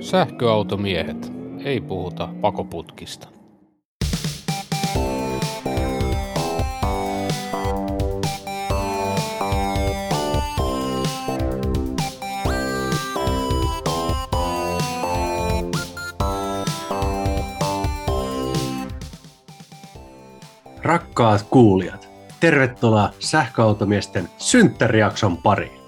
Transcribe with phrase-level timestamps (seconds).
[0.00, 1.32] Sähköautomiehet.
[1.64, 3.28] Ei puhuta pakoputkista.
[20.82, 22.08] Rakkaat kuulijat,
[22.40, 25.83] tervetuloa sähköautomiesten synttärijakson pariin.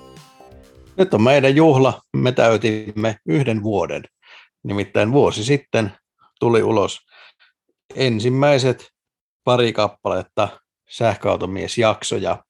[0.98, 2.02] Nyt on meidän juhla.
[2.16, 4.02] Me täytimme yhden vuoden.
[4.62, 5.92] Nimittäin vuosi sitten
[6.40, 6.98] tuli ulos
[7.94, 8.92] ensimmäiset
[9.44, 10.48] pari kappaletta
[10.90, 12.44] sähköautomiesjaksoja.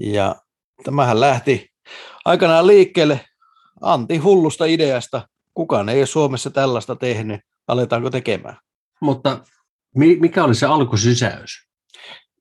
[0.00, 0.36] Ja
[0.84, 1.70] tämähän lähti
[2.24, 3.20] aikanaan liikkeelle
[3.80, 5.28] Antti hullusta ideasta.
[5.54, 7.40] Kukaan ei ole Suomessa tällaista tehnyt.
[7.68, 8.56] Aletaanko tekemään?
[9.00, 9.44] Mutta
[9.94, 11.68] mikä oli se alkusysäys?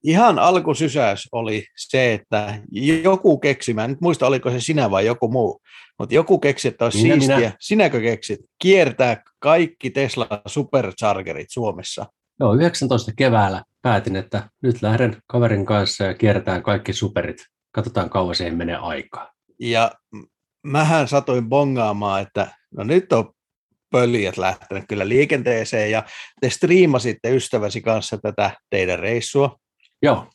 [0.08, 2.60] Ihan alkusysäys oli se, että
[3.04, 5.62] joku keksi, mä en nyt muista oliko se sinä vai joku muu,
[6.00, 7.52] mutta joku keksi, että olisi minä, siistiä, minä.
[7.60, 12.06] sinäkö keksit, kiertää kaikki Tesla Superchargerit Suomessa.
[12.40, 17.46] Joo, 19 keväällä päätin, että nyt lähden kaverin kanssa ja kierretään kaikki superit.
[17.72, 19.32] Katsotaan kauan siihen menee aikaa.
[19.60, 19.92] Ja
[20.64, 22.48] mähän satoin bongaamaan, että
[22.78, 23.34] no nyt on
[23.92, 26.04] pöljät lähtenyt kyllä liikenteeseen ja
[26.42, 29.60] te striimasitte ystäväsi kanssa tätä teidän reissua.
[30.02, 30.28] Joo.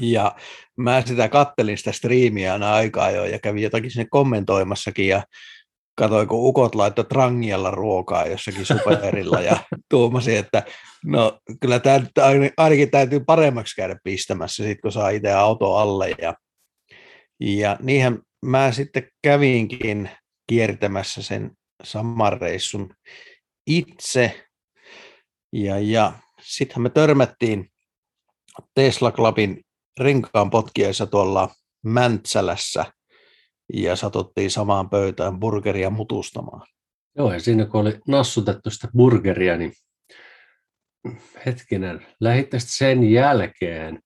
[0.00, 0.36] Ja
[0.76, 5.22] mä sitä kattelin sitä striimiä aina aikaa jo ja kävin jotakin sinne kommentoimassakin ja
[5.94, 9.56] katsoin, kun ukot laittoi trangialla ruokaa jossakin superilla ja
[9.90, 10.62] tuumasin, että
[11.04, 12.00] no kyllä tämä
[12.56, 16.14] ainakin täytyy paremmaksi käydä pistämässä, sit kun saa itse auto alle.
[16.22, 16.34] Ja,
[17.40, 20.10] ja niinhän mä sitten kävinkin
[20.48, 21.50] kiertämässä sen
[21.82, 22.94] saman reissun
[23.66, 24.46] itse.
[25.52, 27.71] Ja, ja sittenhän me törmättiin
[28.74, 29.60] Tesla Clubin
[30.00, 31.48] rinkaan potkiessa tuolla
[31.82, 32.84] Mäntsälässä
[33.72, 36.66] ja satuttiin samaan pöytään burgeria mutustamaan.
[37.18, 39.72] Joo, ja siinä kun oli nassutettu sitä burgeria, niin
[41.46, 44.00] hetkinen, lähditte sen jälkeen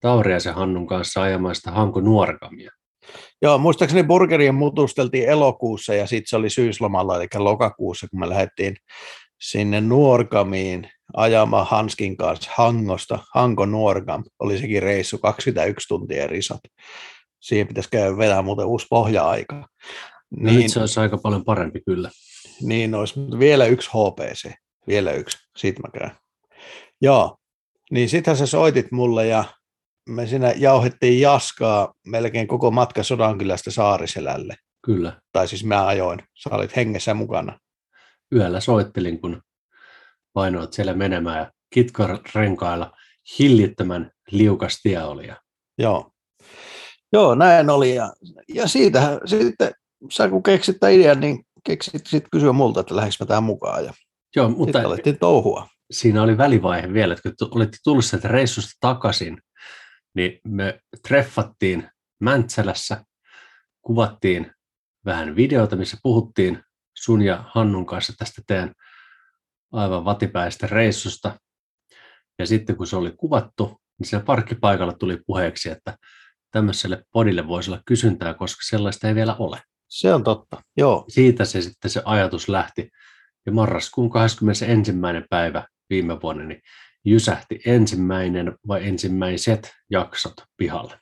[0.00, 2.70] Tauriaisen Hannun kanssa ajamaan sitä Hanko Nuorkamia.
[3.42, 8.76] Joo, muistaakseni burgerien mutusteltiin elokuussa ja sitten se oli syyslomalla, eli lokakuussa, kun me lähdettiin
[9.40, 13.18] sinne Nuorkamiin ajamaan Hanskin kanssa Hangosta.
[13.34, 16.60] Hanko Nuorkam oli sekin reissu 21 tuntia risat.
[17.40, 19.54] Siihen pitäisi käydä vetää muuten uusi pohja-aika.
[20.30, 22.10] No niin, se olisi aika paljon parempi kyllä.
[22.62, 24.50] Niin olisi, mutta vielä yksi HPC,
[24.88, 26.16] vielä yksi, siitä mä käyn.
[27.00, 27.36] Joo,
[27.90, 29.44] niin sittenhän sä soitit mulle ja
[30.08, 34.54] me siinä jauhettiin jaskaa melkein koko matka Sodankylästä Saariselälle.
[34.84, 35.20] Kyllä.
[35.32, 37.58] Tai siis mä ajoin, sä olit hengessä mukana.
[38.34, 39.42] Yöllä soittelin, kun
[40.32, 42.92] painoit siellä menemään ja kitkarenkailla
[43.38, 45.28] hillittömän liukas tie oli.
[45.78, 46.10] Joo.
[47.12, 47.94] Joo, näin oli.
[47.94, 48.12] Ja,
[48.54, 49.70] ja siitä sitten,
[50.10, 53.84] sä kun keksit tämän idean, niin keksit sitten kysyä multa, että lähdekö mä tähän mukaan.
[53.84, 53.92] Ja
[54.36, 55.68] Joo, mutta alettiin touhua.
[55.90, 59.38] Siinä oli välivaihe vielä, että kun olitte tullut sieltä reissusta takaisin,
[60.14, 63.04] niin me treffattiin Mäntsälässä,
[63.82, 64.52] kuvattiin
[65.04, 66.62] vähän videota, missä puhuttiin
[66.98, 68.72] sun ja Hannun kanssa tästä teidän
[69.72, 71.38] aivan vatipäistä reissusta.
[72.38, 75.96] Ja sitten kun se oli kuvattu, niin siellä parkkipaikalla tuli puheeksi, että
[76.50, 79.60] tämmöiselle podille voisi olla kysyntää, koska sellaista ei vielä ole.
[79.88, 81.04] Se on totta, joo.
[81.08, 82.90] Siitä se sitten se ajatus lähti.
[83.46, 84.92] Ja marraskuun 21.
[85.30, 86.60] päivä viime vuonna, niin
[87.04, 90.98] jysähti ensimmäinen vai ensimmäiset jaksot pihalle?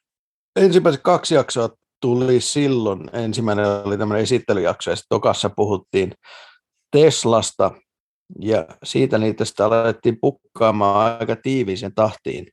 [0.56, 1.69] Ensimmäiset kaksi jaksoa
[2.04, 3.10] tuli silloin.
[3.12, 6.12] Ensimmäinen oli tämmöinen esittelyjakso ja sitten tokassa puhuttiin
[6.91, 7.70] Teslasta
[8.41, 12.47] ja siitä niitä sitten alettiin pukkaamaan aika tiiviisen tahtiin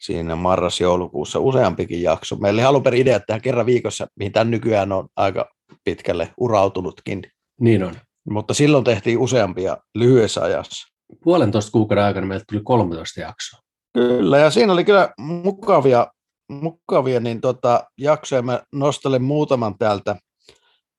[0.00, 2.36] siinä marras-joulukuussa useampikin jakso.
[2.36, 5.50] Meillä oli alun perin idea tehdä kerran viikossa, mihin tämän nykyään on aika
[5.84, 7.22] pitkälle urautunutkin.
[7.60, 7.94] Niin on.
[8.30, 10.88] Mutta silloin tehtiin useampia lyhyessä ajassa
[11.24, 13.60] puolentoista kuukauden aikana meiltä tuli 13 jaksoa.
[13.94, 16.06] Kyllä, ja siinä oli kyllä mukavia,
[16.48, 18.42] mukavia niin tota, jaksoja.
[18.42, 20.16] Mä nostelen muutaman täältä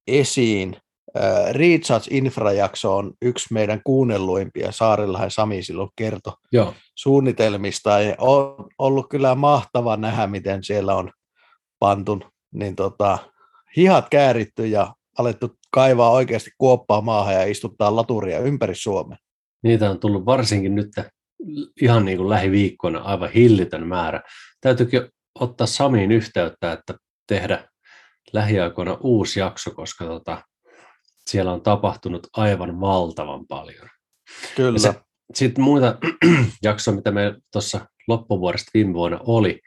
[0.07, 0.77] esiin.
[1.17, 4.71] Äh, Recharge Infra-jakso on yksi meidän kuunnelluimpia.
[4.71, 6.73] Saarillahan Sami silloin kertoi Joo.
[6.95, 8.01] suunnitelmista.
[8.01, 11.11] Ja on ollut kyllä mahtava nähdä, miten siellä on
[11.79, 12.23] pantun
[12.53, 13.17] niin tota,
[13.77, 19.17] hihat kääritty ja alettu kaivaa oikeasti kuoppaa maahan ja istuttaa laturia ympäri Suomea.
[19.63, 20.89] Niitä on tullut varsinkin nyt
[21.81, 24.21] ihan niin kuin lähiviikkoina aivan hillitön määrä.
[24.61, 25.01] Täytyykin
[25.39, 26.93] ottaa Samiin yhteyttä, että
[27.27, 27.69] tehdä
[28.33, 30.43] lähiaikoina uusi jakso, koska tota,
[31.27, 33.89] siellä on tapahtunut aivan valtavan paljon.
[34.55, 34.79] Kyllä.
[35.33, 35.97] Sitten muita
[36.63, 39.61] jaksoja, mitä me tuossa loppuvuodesta viime vuonna oli,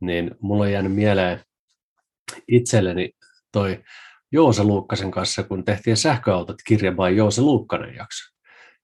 [0.00, 1.40] niin mulla on jäänyt mieleen
[2.48, 3.10] itselleni
[3.52, 3.82] toi
[4.32, 8.34] Joose Luukkasen kanssa, kun tehtiin sähköautot kirja vai Joose Luukkanen jakso.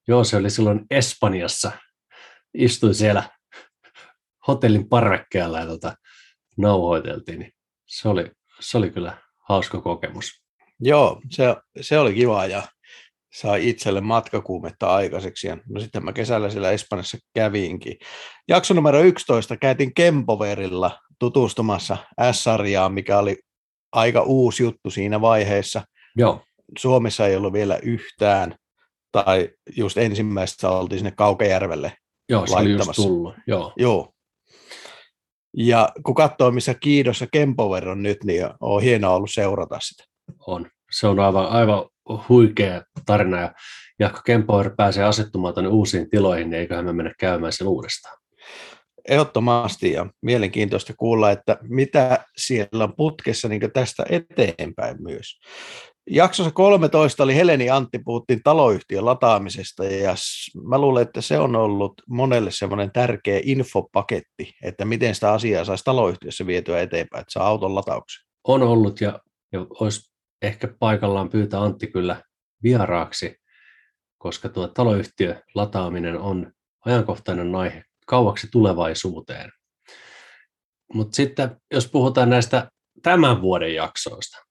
[0.09, 1.73] Joose oli silloin Espanjassa,
[2.55, 3.40] istui siellä
[4.49, 5.95] hotellin parvekkeella ja tota,
[6.57, 7.53] nauhoiteltiin, niin
[7.87, 9.17] se oli, se oli kyllä
[9.49, 10.43] hauska kokemus.
[10.81, 11.45] Joo, se,
[11.81, 12.63] se oli kiva ja
[13.35, 15.47] sai itselle matkakuumetta aikaiseksi.
[15.47, 17.97] Ja no sitten mä kesällä siellä Espanjassa kävinkin.
[18.49, 21.97] Jakso numero 11 käytin Kempoverilla tutustumassa
[22.33, 23.39] S-sarjaan, mikä oli
[23.93, 25.83] aika uusi juttu siinä vaiheessa.
[26.17, 26.43] Joo.
[26.79, 28.55] Suomessa ei ollut vielä yhtään,
[29.13, 31.93] tai just ensimmäistä oltiin sinne Kaukajärvelle
[32.29, 33.35] Joo, se oli just tullut.
[33.47, 33.73] Joo.
[33.77, 34.13] Joo.
[35.57, 40.05] Ja kun katsoo, missä Kiidossa Kempover on nyt, niin on hienoa ollut seurata sitä.
[40.47, 40.71] On.
[40.91, 41.85] Se on aivan, aivan
[42.29, 43.53] huikea tarina, ja
[43.99, 48.19] Jaakko Kempover pääsee asettumaan tuonne uusiin tiloihin, niin eiköhän me mennä käymään sen uudestaan.
[49.09, 55.41] Ehdottomasti ja mielenkiintoista kuulla, että mitä siellä on putkessa niin tästä eteenpäin myös.
[56.13, 60.15] Jaksossa 13 oli Heleni Antti, puhuttiin taloyhtiön lataamisesta ja
[60.63, 65.85] mä luulen, että se on ollut monelle semmoinen tärkeä infopaketti, että miten sitä asiaa saisi
[65.85, 68.27] taloyhtiössä vietyä eteenpäin, että saa auton latauksen.
[68.45, 69.21] On ollut ja,
[69.53, 70.11] ja olisi
[70.43, 72.23] ehkä paikallaan pyytää Antti kyllä
[72.63, 73.37] vieraaksi,
[74.19, 76.53] koska tuo taloyhtiö lataaminen on
[76.87, 79.51] ajankohtainen aihe kauaksi tulevaisuuteen.
[80.95, 82.71] Mutta sitten jos puhutaan näistä
[83.03, 84.50] tämän vuoden jaksoista,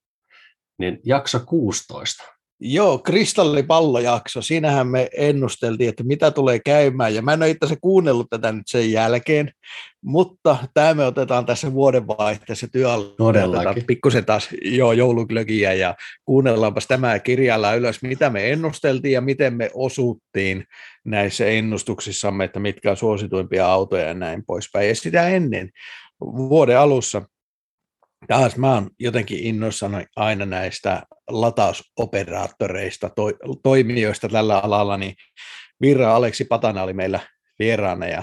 [0.80, 2.24] niin jakso 16.
[2.62, 4.42] Joo, kristallipallojakso.
[4.42, 7.14] Siinähän me ennusteltiin, että mitä tulee käymään.
[7.14, 9.52] Ja mä en ole itse asiassa kuunnellut tätä nyt sen jälkeen,
[10.04, 13.74] mutta tämä me otetaan tässä vuodenvaihteessa työalla.
[13.86, 15.94] Pikkusen taas jo jouluklökiä ja
[16.24, 20.64] kuunnellaanpas tämä kirjalla ylös, mitä me ennusteltiin ja miten me osuttiin
[21.04, 24.88] näissä ennustuksissamme, että mitkä on suosituimpia autoja ja näin poispäin.
[24.88, 25.70] Ja sitä ennen
[26.20, 27.22] vuoden alussa
[28.28, 33.24] taas mä oon jotenkin innoissani aina näistä latausoperaattoreista, to,
[33.62, 35.14] toimijoista tällä alalla, niin
[35.80, 37.20] Virra Aleksi Patana oli meillä
[37.58, 38.22] vieraana ja,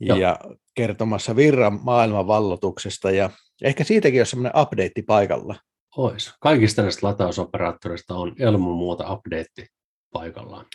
[0.00, 0.38] ja
[0.74, 3.30] kertomassa Virran maailmanvallotuksesta ja
[3.62, 5.56] ehkä siitäkin on semmoinen update paikalla.
[5.96, 6.34] Ois.
[6.40, 9.66] Kaikista näistä latausoperaattoreista on ilman muuta update
[10.12, 10.66] paikallaan.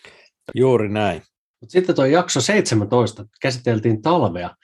[0.55, 1.21] Juuri näin.
[1.67, 4.55] Sitten tuo jakso 17 käsiteltiin talvea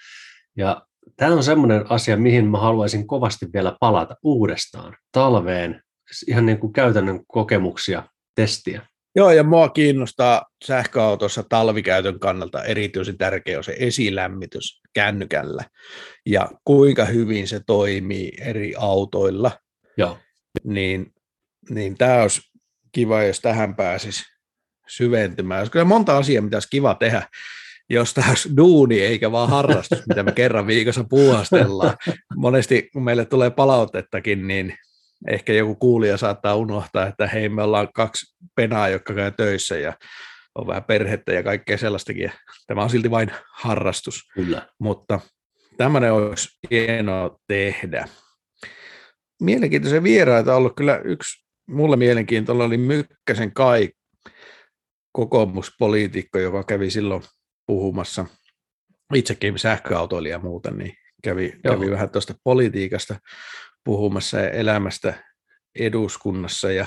[0.57, 0.81] ja
[1.15, 5.81] tämä on semmoinen asia, mihin mä haluaisin kovasti vielä palata uudestaan talveen,
[6.11, 8.03] siis ihan niin kuin käytännön kokemuksia,
[8.35, 8.81] testiä.
[9.15, 15.63] Joo, ja mua kiinnostaa sähköautossa talvikäytön kannalta erityisen tärkeä on se esilämmitys kännykällä
[16.25, 19.51] ja kuinka hyvin se toimii eri autoilla.
[19.97, 20.17] Joo.
[20.63, 21.13] Niin,
[21.69, 22.41] niin tämä olisi
[22.91, 24.23] kiva, jos tähän pääsisi
[24.87, 25.59] syventymään.
[25.59, 27.27] Olisi kyllä monta asiaa, mitä olisi kiva tehdä
[27.89, 31.97] jos taas duuni eikä vaan harrastus, mitä me kerran viikossa puuhastellaan.
[32.35, 34.77] Monesti kun meille tulee palautettakin, niin
[35.27, 39.93] ehkä joku kuulija saattaa unohtaa, että hei me ollaan kaksi penaa, jotka käy töissä ja
[40.55, 42.31] on vähän perhettä ja kaikkea sellaistakin.
[42.67, 44.21] Tämä on silti vain harrastus.
[44.33, 44.67] Kyllä.
[44.79, 45.19] Mutta
[45.77, 48.07] tämmöinen olisi hienoa tehdä.
[49.41, 53.89] Mielenkiintoisen vieraita on ollut kyllä yksi, mulle mielenkiintoinen oli Mykkäsen Kai,
[55.11, 57.23] kokoomuspoliitikko, joka kävi silloin
[57.67, 58.25] puhumassa,
[59.13, 63.15] itsekin sähköautoilija ja muuten, niin kävi, kävi vähän tuosta politiikasta
[63.83, 65.13] puhumassa ja elämästä
[65.79, 66.85] eduskunnassa ja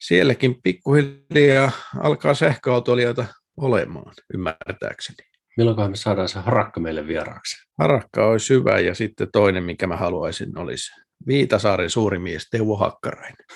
[0.00, 1.70] sielläkin pikkuhiljaa
[2.00, 5.18] alkaa sähköautoilijoita olemaan, ymmärtääkseni.
[5.56, 7.56] Milloin me saadaan se harakka meille vieraaksi?
[7.78, 10.92] Harakka olisi hyvä ja sitten toinen, mikä mä haluaisin, olisi
[11.26, 13.46] Viitasaaren suuri mies Teuvo Hakkarainen.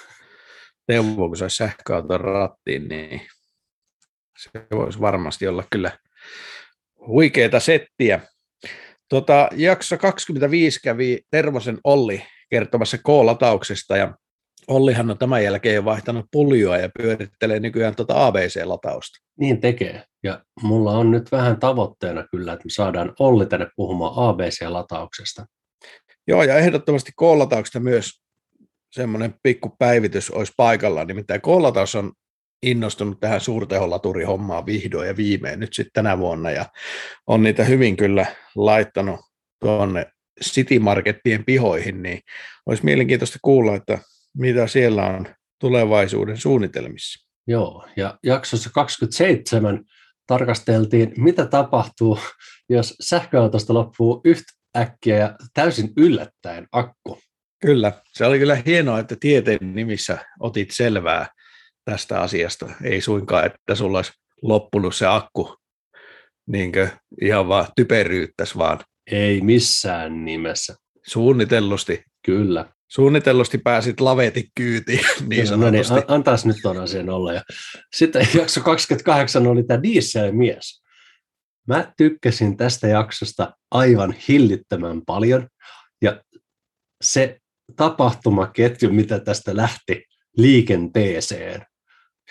[0.87, 3.21] Teuvo, kun saisi sähköauton rattiin, niin
[4.39, 5.99] se voisi varmasti olla kyllä
[7.07, 8.21] huikeita settiä.
[9.09, 14.15] Tota, jakso 25 kävi Tervosen Olli kertomassa K-latauksesta ja
[14.69, 19.19] Ollihan on tämän jälkeen jo vaihtanut puljoa ja pyörittelee nykyään tuota ABC-latausta.
[19.39, 20.03] Niin tekee.
[20.23, 25.47] Ja mulla on nyt vähän tavoitteena kyllä, että me saadaan Olli tänne puhumaan ABC-latauksesta.
[26.29, 28.11] Joo, ja ehdottomasti K-latauksesta myös
[28.93, 31.07] semmoinen pikku päivitys olisi paikallaan.
[31.07, 32.13] Nimittäin K-lataus on
[32.63, 36.67] innostunut tähän suurteholaturi-hommaan vihdoin ja viimein nyt sitten tänä vuonna ja
[37.27, 39.21] on niitä hyvin kyllä laittanut
[39.61, 40.07] tuonne
[40.45, 42.21] City Markettien pihoihin, niin
[42.67, 43.99] olisi mielenkiintoista kuulla, että
[44.37, 45.27] mitä siellä on
[45.61, 47.27] tulevaisuuden suunnitelmissa.
[47.47, 49.85] Joo, ja jaksossa 27
[50.27, 52.19] tarkasteltiin, mitä tapahtuu,
[52.69, 57.19] jos sähköautosta loppuu yhtäkkiä ja täysin yllättäen akku.
[57.61, 61.27] Kyllä, se oli kyllä hienoa, että tieteen nimissä otit selvää
[61.91, 62.67] tästä asiasta.
[62.83, 64.13] Ei suinkaan, että sulla olisi
[64.43, 65.57] loppunut se akku
[66.47, 66.73] niin
[67.23, 70.75] ihan vaan typeryyttäisi, vaan ei missään nimessä.
[71.07, 72.03] Suunnitellusti.
[72.27, 72.67] Kyllä.
[72.89, 77.33] Suunnitellusti pääsit lavetin kyytiin, niin no, no niin, antaas nyt tuon asian olla.
[77.33, 77.43] Ja
[77.97, 80.83] sitten jakso 28 oli tämä dieselmies.
[81.69, 85.49] Mä tykkäsin tästä jaksosta aivan hillittömän paljon.
[86.03, 86.21] Ja
[87.03, 87.39] se
[87.77, 90.05] tapahtumaketju, mitä tästä lähti
[90.37, 91.63] liikenteeseen,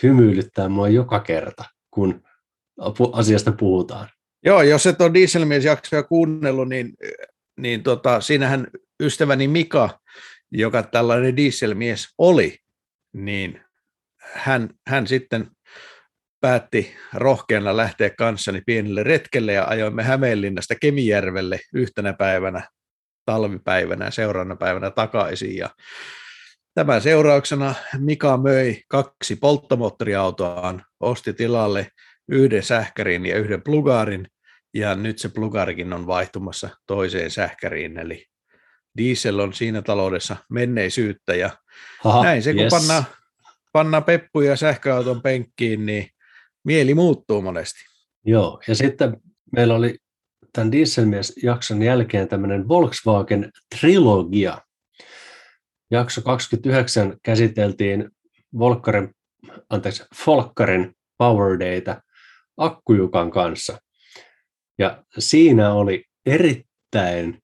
[0.03, 2.23] hymyilyttää mua joka kerta, kun
[3.13, 4.09] asiasta puhutaan.
[4.45, 6.93] Joo, jos et ole Dieselmies-jaksoja kuunnellut, niin,
[7.57, 8.67] niin tota, siinähän
[8.99, 9.99] ystäväni Mika,
[10.51, 12.57] joka tällainen dieselmies oli,
[13.13, 13.61] niin
[14.17, 15.47] hän, hän sitten
[16.41, 22.69] päätti rohkeana lähteä kanssani pienelle retkelle ja ajoimme Hämeenlinnasta Kemijärvelle yhtenä päivänä,
[23.25, 25.57] talvipäivänä ja seuraavana päivänä takaisin.
[25.57, 25.69] Ja
[26.75, 31.87] tämän seurauksena Mika möi kaksi polttomoottoriautoaan, osti tilalle
[32.29, 34.27] yhden sähkärin ja yhden plugaarin,
[34.73, 38.25] ja nyt se plugarikin on vaihtumassa toiseen sähkäriin, eli
[38.97, 41.49] diesel on siinä taloudessa menneisyyttä, ja
[42.03, 42.71] Aha, näin se, kun yes.
[42.71, 43.03] pannaan,
[43.71, 46.09] pannaan peppuja sähköauton penkkiin, niin
[46.63, 47.79] mieli muuttuu monesti.
[48.25, 49.17] Joo, ja sitten
[49.51, 49.97] meillä oli
[50.53, 54.64] tämän Dieselmies-jakson jälkeen tämmöinen Volkswagen-trilogia.
[55.91, 58.09] Jakso 29 käsiteltiin
[58.59, 59.09] Volkkarin,
[59.69, 62.01] anteeksi, Folkkarin Power Data
[62.57, 63.77] Akkujukan kanssa.
[64.79, 67.39] Ja siinä oli erittäin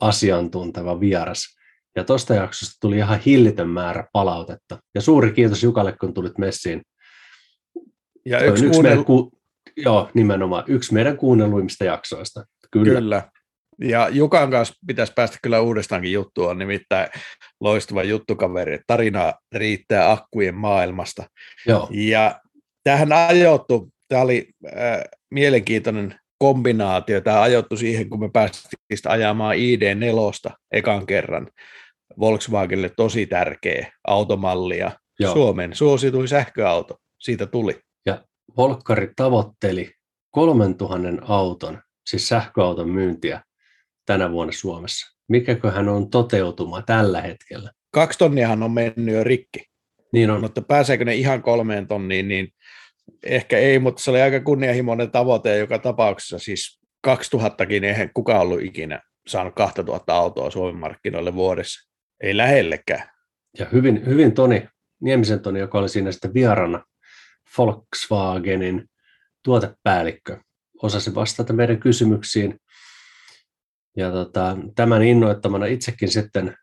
[0.00, 1.58] asiantunteva vieras.
[1.96, 4.78] Ja tuosta jaksosta tuli ihan hillitön määrä palautetta.
[4.94, 6.82] Ja suuri kiitos Jukalle, kun tulit messiin.
[8.26, 9.04] Ja yksi, yksi kuunnel...
[9.04, 9.32] ku...
[9.76, 10.64] Joo, nimenomaan.
[10.66, 12.44] Yksi meidän kuunnelluimmista jaksoista.
[12.70, 13.00] Kyllä.
[13.00, 13.30] kyllä.
[13.80, 17.08] Ja Jukan kanssa pitäisi päästä kyllä uudestaankin juttua, on nimittäin
[17.60, 18.78] loistava juttukaveri.
[18.86, 21.24] Tarina riittää akkujen maailmasta.
[21.66, 21.88] Joo.
[21.90, 22.40] Ja
[22.84, 27.20] tähän ajoittu, tämä oli äh, mielenkiintoinen kombinaatio.
[27.20, 31.48] Tämä ajoittu siihen, kun me päästiin ajamaan ID4 ekan kerran.
[32.20, 35.32] Volkswagenille tosi tärkeä automalli ja Joo.
[35.32, 36.96] Suomen suosituin sähköauto.
[37.18, 37.80] Siitä tuli.
[38.06, 38.24] Ja
[38.56, 39.92] Volkkari tavoitteli
[40.30, 43.42] 3000 auton, siis sähköauton myyntiä
[44.08, 45.16] tänä vuonna Suomessa.
[45.28, 47.72] Mikäköhän on toteutuma tällä hetkellä?
[47.90, 49.64] Kaksi tonniahan on mennyt jo rikki.
[50.12, 50.40] Niin on.
[50.40, 52.48] Mutta pääseekö ne ihan kolmeen tonniin, niin
[53.22, 58.62] ehkä ei, mutta se oli aika kunnianhimoinen tavoite, joka tapauksessa siis 2000kin eihän kukaan ollut
[58.62, 61.90] ikinä saanut 2000 autoa Suomen markkinoille vuodessa.
[62.22, 63.10] Ei lähellekään.
[63.58, 64.68] Ja hyvin, hyvin Toni,
[65.00, 66.84] Niemisen Toni, joka oli siinä sitten vierana,
[67.58, 68.84] Volkswagenin
[69.44, 70.38] tuotepäällikkö,
[70.82, 72.60] osasi vastata meidän kysymyksiin.
[73.96, 76.56] Ja tota, tämän innoittamana itsekin sitten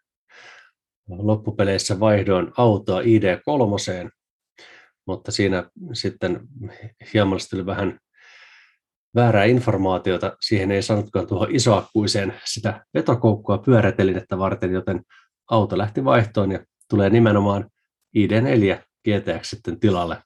[1.10, 4.10] loppupeleissä vaihdoin autoa ID3,
[5.08, 6.40] mutta siinä sitten
[7.14, 8.00] hieman tuli vähän
[9.16, 10.38] väärää informaatiota.
[10.42, 15.02] Siihen ei saanutkaan tuohon isoakkuiseen sitä vetokoukkua pyörätelinettä varten, joten
[15.50, 17.70] auto lähti vaihtoon ja tulee nimenomaan
[18.18, 18.78] ID4
[19.08, 20.24] GTX sitten tilalle,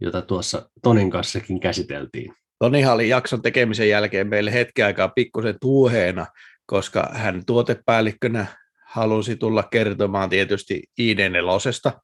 [0.00, 2.34] jota tuossa Tonin kanssakin käsiteltiin.
[2.58, 6.26] Tonihan oli jakson tekemisen jälkeen meille hetken aikaa pikkusen tuuheena,
[6.66, 8.46] koska hän tuotepäällikkönä
[8.86, 12.00] halusi tulla kertomaan tietysti ID4,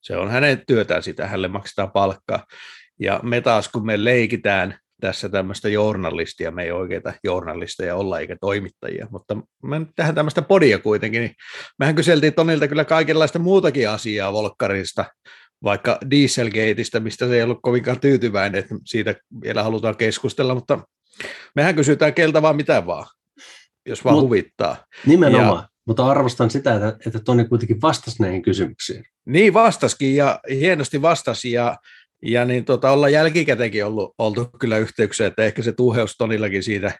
[0.00, 2.46] se on hänen työtään sitä, hänelle maksetaan palkkaa.
[3.00, 8.36] Ja me taas, kun me leikitään tässä tämmöistä journalistia, me ei oikeita journalisteja olla eikä
[8.40, 11.34] toimittajia, mutta me tähän tämmöistä podia kuitenkin, niin
[11.78, 15.04] mehän kyseltiin Tonilta kyllä kaikenlaista muutakin asiaa Volkkarista,
[15.64, 20.78] vaikka Dieselgateista, mistä se ei ollut kovinkaan tyytyväinen, että siitä vielä halutaan keskustella, mutta
[21.54, 23.06] mehän kysytään keltä vaan mitä vaan,
[23.86, 24.76] jos vaan Mut, huvittaa.
[25.06, 25.62] Nimenomaan.
[25.62, 29.04] Ja mutta arvostan sitä, että, että Toni kuitenkin vastasi näihin kysymyksiin.
[29.26, 31.76] Niin vastaskin ja hienosti vastasi ja,
[32.22, 36.92] ja niin tota, olla jälkikäteenkin ollut, oltu kyllä yhteyksiä, että ehkä se tuheus Tonillakin siitä,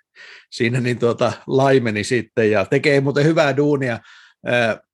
[0.50, 3.98] siinä niin tota, laimeni sitten ja tekee muuten hyvää duunia.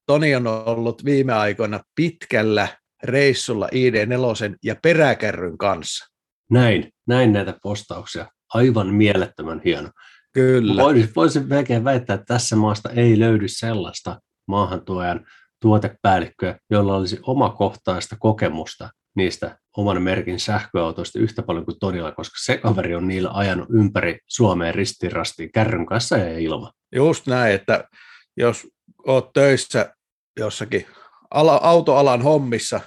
[0.06, 2.68] Toni on ollut viime aikoina pitkällä
[3.02, 6.06] reissulla ID4 ja peräkärryn kanssa.
[6.50, 8.26] Näin, näin näitä postauksia.
[8.54, 9.90] Aivan mielettömän hieno.
[10.32, 10.82] Kyllä.
[10.82, 15.26] Voisin, voisin melkein väittää, että tässä maasta ei löydy sellaista maahantuojan
[15.62, 22.56] tuotepäällikköä, jolla olisi omakohtaista kokemusta niistä oman merkin sähköautoista yhtä paljon kuin Tonilla, koska se
[22.56, 26.72] kaveri on niillä ajanut ympäri Suomeen ristirastiin kärryn kanssa ja ilman.
[26.94, 27.84] Just näin, että
[28.36, 28.66] jos
[29.06, 29.94] olet töissä
[30.38, 30.86] jossakin
[31.30, 32.80] ala, autoalan hommissa,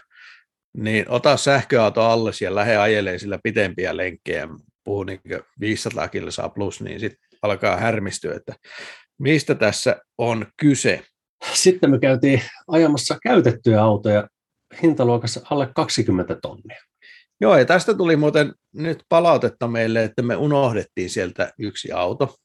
[0.77, 4.47] niin ota sähköauto alle ja lähde ajelemaan sillä pitempiä lenkkejä,
[4.83, 5.21] puhuu niin
[5.59, 8.53] 500 kilsaa plus, niin sitten alkaa härmistyä, että
[9.19, 11.03] mistä tässä on kyse.
[11.53, 14.27] Sitten me käytiin ajamassa käytettyjä autoja
[14.83, 16.81] hintaluokassa alle 20 tonnia.
[17.41, 22.35] Joo, ja tästä tuli muuten nyt palautetta meille, että me unohdettiin sieltä yksi auto,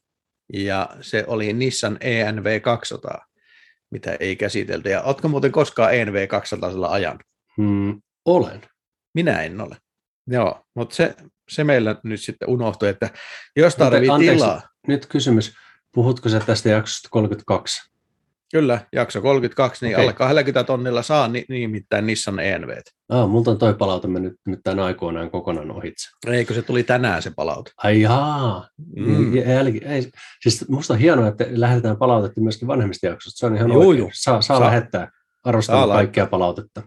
[0.52, 3.26] ja se oli Nissan ENV 200,
[3.96, 4.88] mitä ei käsitelty.
[4.90, 7.18] Ja ootko muuten koskaan ENV 200 ajan?
[7.58, 8.60] Mm, olen.
[9.14, 9.76] Minä en ole.
[10.26, 11.14] Joo, mutta se,
[11.48, 13.10] se meillä nyt sitten unohtui, että
[13.56, 15.54] jos tarvii anteeksi, tilaa, Nyt kysymys.
[15.94, 17.90] Puhutko sä tästä jaksosta 32?
[18.52, 20.04] Kyllä, jakso 32, niin Okei.
[20.04, 22.70] alle 20 tonnilla saa ni, nimittäin Nissan ENV.
[23.08, 26.08] Ah, multa on toi palaute mennyt nyt tämän aikoinaan kokonaan ohitse.
[26.26, 27.70] Eikö se tuli tänään se palaute?
[27.76, 28.68] Ai jaa.
[28.96, 29.06] Mm.
[29.06, 29.36] Mm.
[29.36, 30.10] Jälki, ei,
[30.42, 33.38] siis musta on hienoa, että lähetetään palautetta myöskin vanhemmista jaksoista.
[33.38, 33.98] Se on ihan Juu, oikein.
[33.98, 34.10] juu.
[34.12, 34.66] Saa, saa, Saa.
[34.66, 35.10] lähettää.
[35.44, 36.82] Arvostan Saa kaikkea palautetta.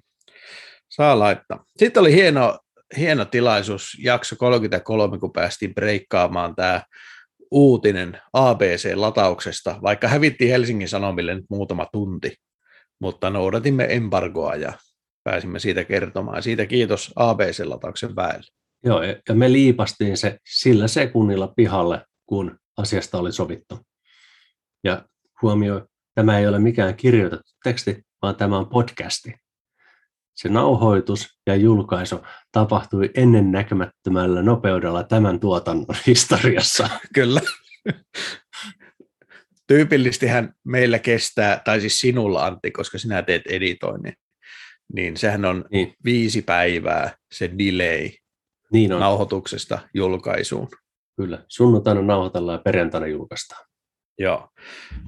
[0.89, 1.63] Saa laittaa.
[1.78, 2.60] Sitten oli hieno,
[2.98, 6.82] hieno tilaisuus, jakso 33, kun päästiin breikkaamaan tämä
[7.51, 12.36] uutinen ABC-latauksesta, vaikka hävittiin Helsingin Sanomille nyt muutama tunti,
[13.01, 14.74] mutta noudatimme embargoa ja
[15.24, 16.44] pääsimme siitä kertomaan.
[16.44, 18.48] Siitä kiitos ABC-latauksen väelle.
[18.84, 23.79] Joo, ja ja me liipastiin se sillä sekunnilla pihalle, kun asiasta oli sovittu.
[24.84, 25.06] Ja
[25.41, 29.34] huomioi, tämä ei ole mikään kirjoitettu teksti, vaan tämä on podcasti.
[30.41, 32.19] Se nauhoitus ja julkaisu
[32.51, 36.89] tapahtui ennen näkemättömällä nopeudella tämän tuotannon historiassa.
[37.13, 37.41] Kyllä.
[39.67, 44.13] Tyypillistihän meillä kestää, tai siis sinulla Antti, koska sinä teet editoinnin,
[44.93, 48.10] niin sehän on Niin, viisi päivää se delay
[48.72, 50.67] niin on, nauhoituksesta julkaisuun.
[51.15, 51.46] kyllä.
[51.48, 53.69] Sunnuntaina nauhoitellaan ja perjantaina julkaistaan.
[54.20, 54.50] Joo.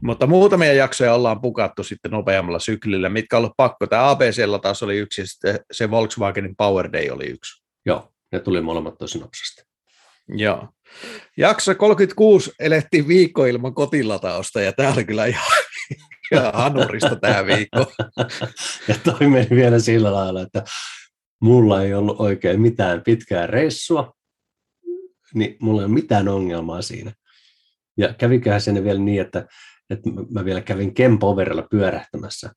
[0.03, 3.87] Mutta muutamia jaksoja ollaan pukattu sitten nopeammalla syklillä, mitkä on ollut pakko.
[3.87, 7.63] Tämä ABClla taas oli yksi, ja sitten se Volkswagenin Power Day oli yksi.
[7.85, 9.63] Joo, ne tuli molemmat tosi nopsasti.
[10.27, 10.67] Joo.
[11.37, 15.47] Jakso 36 elettiin viikko ilman kotilatausta, ja tämä oli kyllä ihan,
[16.33, 17.85] ihan hanurista tämä viikko.
[18.87, 20.63] Ja toi meni vielä sillä lailla, että
[21.41, 24.13] mulla ei ollut oikein mitään pitkää reissua,
[25.33, 27.11] niin mulla ei ole mitään ongelmaa siinä.
[28.01, 29.45] Ja käviköhän sinne vielä niin, että,
[29.89, 32.49] että mä vielä kävin Kempoverilla pyörähtämässä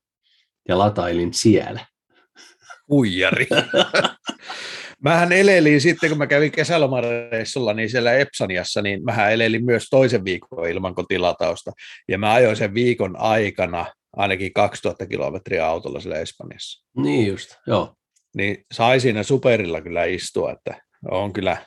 [0.69, 1.85] ja latailin siellä.
[2.89, 3.47] Huijari.
[5.03, 10.25] Mähän elelin sitten, kun mä kävin kesälomareissulla, niin siellä Epsaniassa, niin mähän elelin myös toisen
[10.25, 11.71] viikon ilman kotilatausta.
[12.07, 16.85] Ja mä ajoin sen viikon aikana ainakin 2000 kilometriä autolla siellä Espanjassa.
[16.97, 17.95] Niin just, joo.
[18.37, 20.81] Niin sai siinä superilla kyllä istua, että
[21.11, 21.57] on kyllä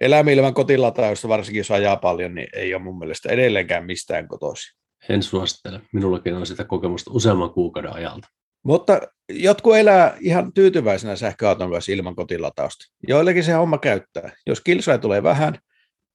[0.00, 4.80] elämä ilman kotilatausta, varsinkin jos ajaa paljon, niin ei ole mun mielestä edelleenkään mistään kotoisin.
[5.08, 5.80] En suosittele.
[5.92, 8.28] Minullakin on sitä kokemusta useamman kuukauden ajalta.
[8.62, 12.84] Mutta jotkut elää ihan tyytyväisenä sähköauton kanssa ilman kotilatausta.
[13.08, 14.32] Joillekin se homma käyttää.
[14.46, 15.58] Jos kilsoja tulee vähän,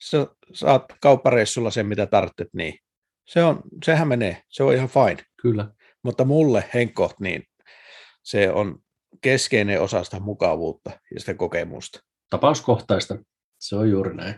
[0.04, 2.80] sä saat kauppareissulla sen, mitä tarvitset, niin
[3.28, 4.42] se on, sehän menee.
[4.50, 5.24] Se on ihan fine.
[5.42, 5.68] Kyllä.
[6.04, 7.44] Mutta mulle Henkko, niin
[8.24, 8.80] se on
[9.22, 12.00] keskeinen osa sitä mukavuutta ja sitä kokemusta.
[12.30, 13.18] Tapauskohtaista.
[13.60, 14.36] Se on juuri näin.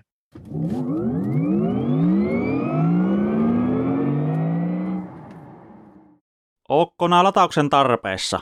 [6.70, 8.40] Ookkona latauksen tarpeessa.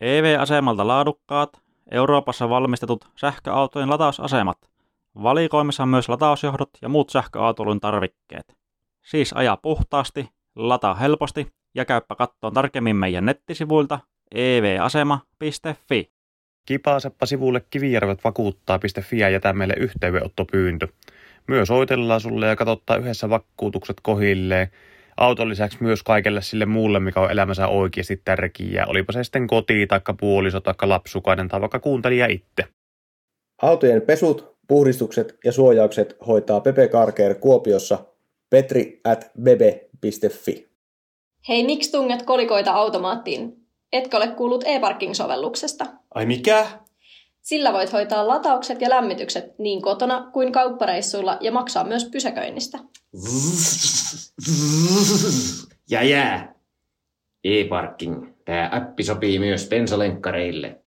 [0.00, 4.58] EV-asemalta laadukkaat, Euroopassa valmistetut sähköautojen latausasemat.
[5.22, 8.56] Valikoimissa on myös latausjohdot ja muut sähköautoilun tarvikkeet.
[9.04, 14.00] Siis aja puhtaasti, lataa helposti ja käyppä kattoon tarkemmin meidän nettisivuilta
[14.34, 16.17] evasema.fi.
[16.68, 20.88] Kipaaseppa sivulle kivijärvet vakuuttaa.fi ja jätä meille yhteydenottopyyntö.
[21.46, 24.68] Myös soitellaan sulle ja katsottaa yhdessä vakuutukset kohilleen.
[25.16, 28.86] Auton lisäksi myös kaikelle sille muulle, mikä on elämänsä oikeasti tärkeää.
[28.86, 32.64] Olipa se sitten koti, taikka puoliso, taikka lapsukainen tai vaikka kuuntelija itse.
[33.62, 37.98] Autojen pesut, puhdistukset ja suojaukset hoitaa Pepe Carcare Kuopiossa
[38.50, 40.68] petri at bebe.fi.
[41.48, 43.56] Hei, miksi tunget kolikoita automaattiin?
[43.92, 45.97] Etkö ole kuullut e-parking-sovelluksesta?
[46.14, 46.66] Ai mikä?
[47.42, 52.78] Sillä voit hoitaa lataukset ja lämmitykset niin kotona kuin kauppareissuilla ja maksaa myös pysäköinnistä.
[55.90, 56.54] Ja jää.
[57.44, 58.26] E-parking.
[58.44, 60.82] Tämä appi sopii myös bensalenkkareille.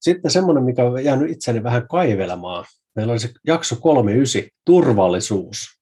[0.00, 2.64] Sitten semmoinen, mikä on jäänyt itseni vähän kaivelemaan.
[2.96, 5.77] Meillä oli se jakso 39, turvallisuus,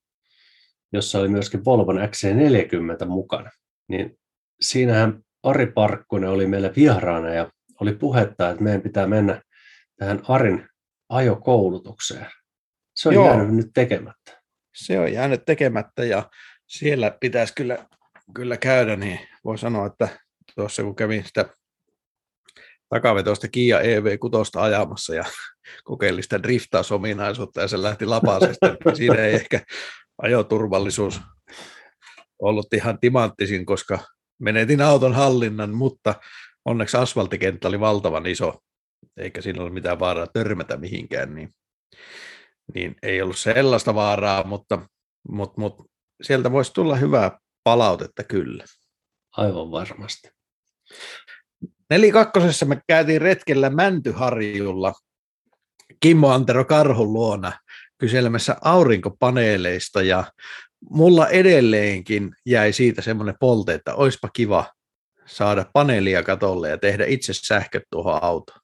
[0.92, 3.50] jossa oli myöskin Volvon XC40 mukana.
[3.88, 4.18] Niin
[4.60, 9.42] siinähän Ari Parkkonen oli meillä vieraana ja oli puhetta, että meidän pitää mennä
[9.96, 10.68] tähän Arin
[11.08, 12.26] ajokoulutukseen.
[12.96, 13.26] Se on Joo.
[13.26, 14.42] jäänyt nyt tekemättä.
[14.74, 16.30] Se on jäänyt tekemättä ja
[16.66, 17.86] siellä pitäisi kyllä,
[18.34, 20.08] kyllä käydä, niin voi sanoa, että
[20.54, 21.48] tuossa kun kävin sitä
[22.88, 25.24] takavetoista Kia EV6 ajamassa ja
[25.84, 29.60] kokeilin sitä driftausominaisuutta ja se lähti lapasesta, niin siinä ei ehkä
[30.22, 31.20] ajoturvallisuus
[32.38, 33.98] ollut ihan timanttisin, koska
[34.38, 36.14] menetin auton hallinnan, mutta
[36.64, 38.54] onneksi asfalttikenttä oli valtavan iso,
[39.16, 41.50] eikä siinä ole mitään vaaraa törmätä mihinkään, niin
[42.74, 44.88] niin ei ollut sellaista vaaraa, mutta,
[45.28, 45.84] mutta, mutta
[46.22, 48.64] sieltä voisi tulla hyvää palautetta kyllä.
[49.36, 50.28] Aivan varmasti.
[51.90, 54.92] Nelikakkosessa me käytiin retkellä Mäntyharjulla
[56.00, 57.52] Kimmo Antero Karhun luona
[57.98, 60.24] kyselemässä aurinkopaneeleista ja
[60.90, 64.64] mulla edelleenkin jäi siitä semmoinen polte, että olisipa kiva
[65.26, 68.60] saada paneelia katolle ja tehdä itse sähköt tuohon autoon.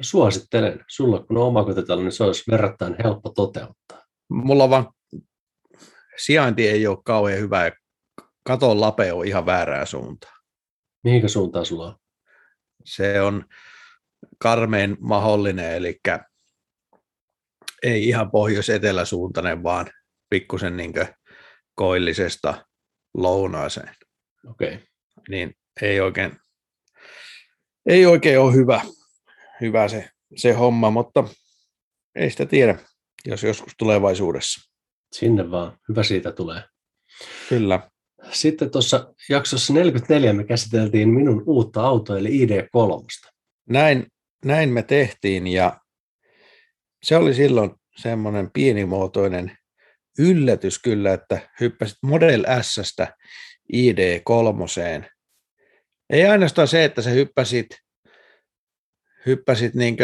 [0.00, 0.84] Suosittelen.
[0.88, 4.02] Sulla kun on omakotitalo, niin se olisi verrattain helppo toteuttaa.
[4.28, 4.92] Mulla vaan
[6.16, 7.72] sijainti ei ole kauhean hyvä ja
[8.44, 10.42] katon lape on ihan väärää suuntaan.
[11.04, 11.96] Mihinkä suuntaan sulla on?
[12.84, 13.44] Se on
[14.38, 16.00] karmeen mahdollinen, eli
[17.82, 19.86] ei ihan pohjois-eteläsuuntainen, vaan
[20.30, 20.92] pikkusen niin
[21.74, 22.66] koillisesta
[23.14, 23.94] lounaaseen.
[24.50, 24.78] Okay.
[25.28, 26.36] Niin ei oikein,
[27.86, 28.80] ei oikein ole hyvä,
[29.60, 31.24] hyvä se, se homma, mutta
[32.14, 32.78] ei sitä tiedä,
[33.26, 34.72] jos joskus tulevaisuudessa.
[35.12, 35.78] Sinne vaan.
[35.88, 36.62] Hyvä siitä tulee.
[37.48, 37.90] Kyllä.
[38.30, 43.30] Sitten tuossa jaksossa 44 me käsiteltiin minun uutta autoa, eli ID3.
[43.68, 44.06] Näin,
[44.44, 45.80] näin me tehtiin ja
[47.02, 49.56] se oli silloin semmoinen pienimuotoinen
[50.18, 53.16] yllätys kyllä, että hyppäsit Model S-stä
[53.72, 55.04] ID3.
[56.10, 57.66] Ei ainoastaan se, että sä hyppäsit,
[59.26, 59.96] hyppäsit niin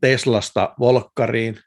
[0.00, 1.58] Teslasta Volkkariin,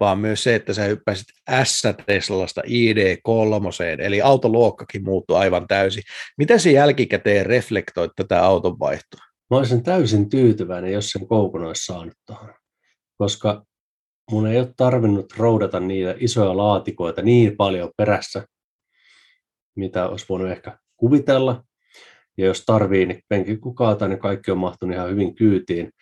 [0.00, 1.26] vaan myös se, että sä hyppäsit
[1.64, 6.02] S-Teslasta ID3, eli autoluokkakin muuttui aivan täysin.
[6.38, 9.20] Mitä se jälkikäteen reflektoit tätä auton vaihtoa?
[9.50, 12.54] Mä olisin täysin tyytyväinen, jos sen koukun olisi saanut tuohon,
[13.22, 13.64] koska
[14.30, 18.46] mun ei ole tarvinnut roudata niitä isoja laatikoita niin paljon perässä,
[19.76, 21.64] mitä olisi voinut ehkä kuvitella.
[22.36, 25.92] Ja jos tarvii, niin penkin kukaata, niin kaikki on mahtunut ihan hyvin kyytiin.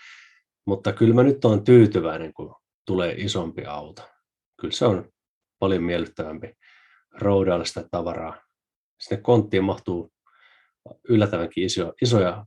[0.67, 2.55] Mutta kyllä mä nyt olen tyytyväinen, kun
[2.87, 4.03] tulee isompi auto.
[4.61, 5.09] Kyllä se on
[5.59, 6.55] paljon miellyttävämpi
[7.19, 8.41] roudailla sitä tavaraa.
[9.01, 10.13] Sinne konttiin mahtuu
[11.09, 12.47] yllättävänkin iso, isoja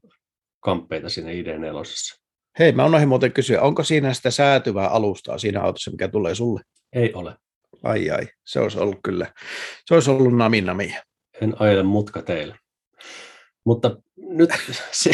[0.59, 2.22] kamppeita siinä ID4.
[2.59, 6.61] Hei, mä unohdin muuten kysyä, onko siinä sitä säätyvää alustaa siinä autossa, mikä tulee sulle?
[6.93, 7.35] Ei ole.
[7.83, 9.33] Ai ai, se olisi ollut kyllä,
[9.85, 11.03] se olisi ollut naminamia.
[11.41, 12.55] En ajele mutka teille.
[13.65, 14.49] Mutta nyt
[14.91, 15.11] se,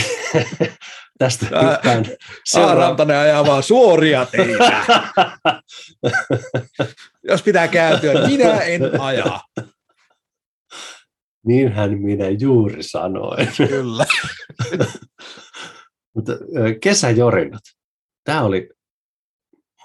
[1.18, 2.06] tästä hyppään.
[2.46, 4.84] Saarantanen ajaa vaan suoria teitä.
[7.30, 9.40] Jos pitää kääntyä, minä en aja.
[11.46, 13.48] Niinhän minä juuri sanoin.
[13.58, 14.06] Kyllä.
[16.16, 16.34] Mutta
[16.82, 17.62] kesäjorinat.
[18.24, 18.70] Tämä oli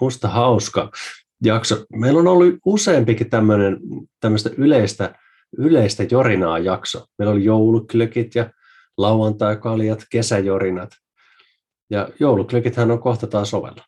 [0.01, 0.91] musta hauska
[1.43, 1.85] jakso.
[1.93, 3.77] Meillä on ollut useampikin tämmöinen,
[4.19, 5.15] tämmöistä yleistä,
[5.57, 7.05] yleistä jorinaa jakso.
[7.17, 8.49] Meillä oli jouluklökit ja
[8.97, 10.89] lauantai-kaljat, kesäjorinat.
[11.89, 13.83] Ja jouluklökithän on kohta taas ovella.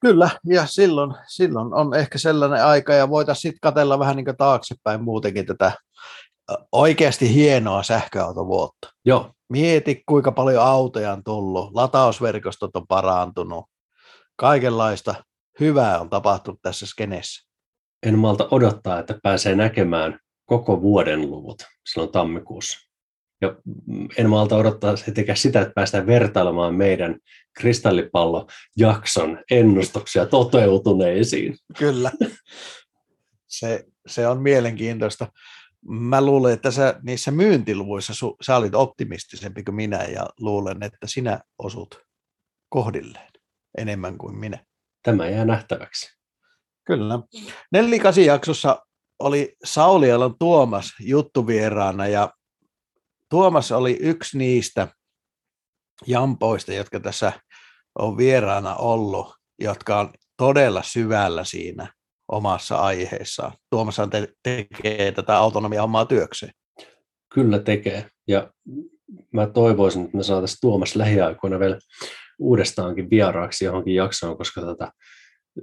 [0.00, 5.04] Kyllä, ja silloin, silloin on ehkä sellainen aika, ja voitaisiin sitten katella vähän niin taaksepäin
[5.04, 5.72] muutenkin tätä
[6.72, 8.88] oikeasti hienoa sähköautovuotta.
[9.04, 9.33] Joo.
[9.48, 13.64] Mieti, kuinka paljon autoja on tullut, latausverkostot on parantunut,
[14.36, 15.14] kaikenlaista
[15.60, 17.48] hyvää on tapahtunut tässä skeneessä.
[18.06, 22.78] En malta odottaa, että pääsee näkemään koko vuoden luvut silloin tammikuussa.
[23.40, 23.56] Ja
[24.16, 27.18] en malta odottaa etenkään sitä, että päästään vertailemaan meidän
[27.58, 31.56] kristallipallojakson ennustuksia toteutuneisiin.
[31.78, 32.10] Kyllä.
[33.46, 35.26] Se, se on mielenkiintoista
[35.88, 41.06] mä luulen, että sä, niissä myyntiluvuissa su, sä olit optimistisempi kuin minä ja luulen, että
[41.06, 42.00] sinä osut
[42.68, 43.32] kohdilleen
[43.78, 44.64] enemmän kuin minä.
[45.02, 46.16] Tämä jää nähtäväksi.
[46.86, 47.18] Kyllä.
[47.72, 48.82] Nellikasi jaksossa
[49.18, 52.32] oli Saulialan Tuomas juttuvieraana ja
[53.30, 54.88] Tuomas oli yksi niistä
[56.06, 57.32] jampoista, jotka tässä
[57.98, 61.92] on vieraana ollut, jotka on todella syvällä siinä
[62.28, 63.52] omassa aiheessaan.
[63.70, 66.52] Tuomashan te- tekee tätä autonomia omaa työkseen.
[67.34, 68.06] Kyllä tekee.
[68.28, 68.50] Ja
[69.32, 71.78] mä toivoisin, että me saataisiin Tuomas lähiaikoina vielä
[72.38, 74.92] uudestaankin vieraaksi johonkin jaksoon, koska tota,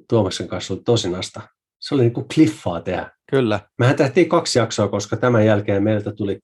[0.10, 1.42] Tuomaksen kanssa oli tosinasta.
[1.80, 3.12] Se oli niin kuin kliffaa tehdä.
[3.32, 3.60] Kyllä.
[3.80, 6.40] Mehän tehtiin kaksi jaksoa, koska tämän jälkeen meiltä tuli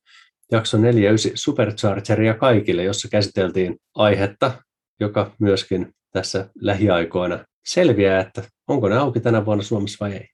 [0.52, 4.64] jakso 49 Superchargeria kaikille, jossa käsiteltiin aihetta,
[5.00, 10.28] joka myöskin tässä lähiaikoina selviää, että onko ne auki tänä vuonna Suomessa vai ei.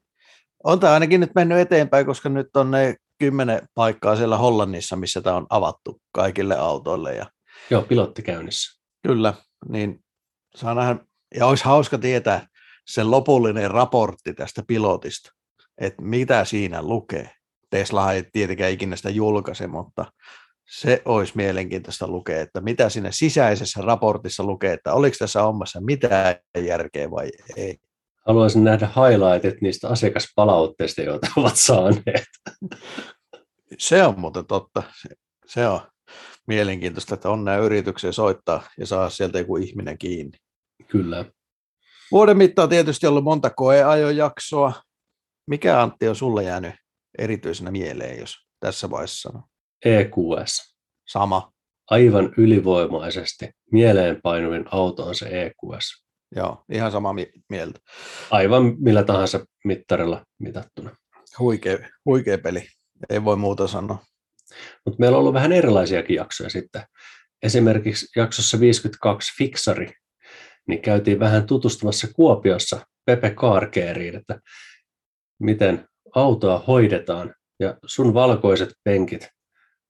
[0.63, 5.21] On tämä ainakin nyt mennyt eteenpäin, koska nyt on ne kymmenen paikkaa siellä Hollannissa, missä
[5.21, 7.15] tämä on avattu kaikille autoille.
[7.15, 7.25] Ja...
[7.69, 8.81] Joo, pilotti käynnissä.
[9.07, 9.33] Kyllä,
[9.69, 9.99] niin
[10.55, 10.95] saa nähdä,
[11.35, 12.47] ja olisi hauska tietää
[12.87, 15.31] sen lopullinen raportti tästä pilotista,
[15.77, 17.29] että mitä siinä lukee.
[17.69, 20.05] Tesla ei tietenkään ikinä sitä julkaise, mutta
[20.69, 26.35] se olisi mielenkiintoista lukea, että mitä siinä sisäisessä raportissa lukee, että oliko tässä hommassa mitään
[26.57, 27.77] järkeä vai ei.
[28.27, 32.25] Haluaisin nähdä highlightit niistä asiakaspalautteista, joita ovat saaneet.
[33.77, 34.83] Se on muuten totta.
[35.45, 35.79] Se, on
[36.47, 40.37] mielenkiintoista, että on nämä yrityksiä soittaa ja saa sieltä joku ihminen kiinni.
[40.87, 41.25] Kyllä.
[42.11, 44.73] Vuoden mittaan tietysti ollut monta koeajojaksoa.
[45.47, 46.75] Mikä Antti on sulle jäänyt
[47.17, 49.47] erityisenä mieleen, jos tässä vaiheessa sanoo?
[49.85, 50.75] EQS.
[51.07, 51.51] Sama.
[51.89, 56.03] Aivan ylivoimaisesti mieleenpainuvin auto on se EQS.
[56.35, 57.79] Joo, ihan samaa mi- mieltä.
[58.31, 60.95] Aivan millä tahansa mittarilla mitattuna.
[61.39, 62.67] Huikea, huikea peli.
[63.09, 63.97] Ei voi muuta sanoa.
[64.85, 66.83] Mutta meillä on ollut vähän erilaisiakin jaksoja sitten.
[67.43, 69.93] Esimerkiksi jaksossa 52 Fixari,
[70.67, 74.39] niin käytiin vähän tutustumassa Kuopiossa Pepe Carkeeriin, että
[75.39, 77.35] miten autoa hoidetaan.
[77.59, 79.27] Ja sun valkoiset penkit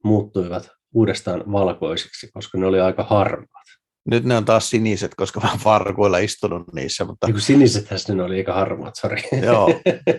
[0.03, 3.67] muuttuivat uudestaan valkoisiksi, koska ne oli aika harmaat.
[4.05, 8.23] Nyt ne on taas siniset, koska mä oon farkuilla istunut niissä, mutta kuin sinisethän ne
[8.23, 9.21] oli aika harmaat, sori.
[9.45, 9.69] joo,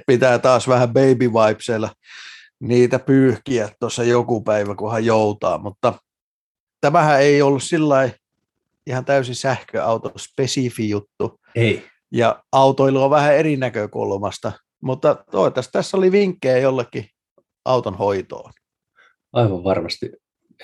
[0.07, 1.91] pitää taas vähän baby vibesilla
[2.61, 5.95] niitä pyyhkiä tuossa joku päivä, kunhan joutaa, mutta
[6.81, 8.11] tämähän ei ollut sillä
[8.87, 15.97] ihan täysin sähköauto spesifi juttu, Ei, ja autoilu on vähän eri näkökulmasta, mutta toivottavasti tässä
[15.97, 17.09] oli vinkkejä jollekin
[17.65, 18.53] auton hoitoon.
[19.33, 20.11] aivan varmasti,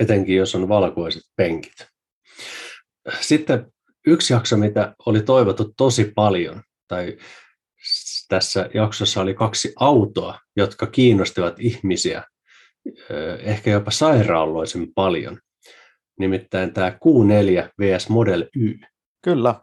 [0.01, 1.90] etenkin jos on valkoiset penkit.
[3.21, 3.73] Sitten
[4.07, 7.19] yksi jakso, mitä oli toivottu tosi paljon, tai
[8.29, 12.25] tässä jaksossa oli kaksi autoa, jotka kiinnostivat ihmisiä
[13.39, 15.39] ehkä jopa sairaaloisen paljon.
[16.19, 18.79] Nimittäin tämä Q4 vs Model Y.
[19.25, 19.55] Kyllä,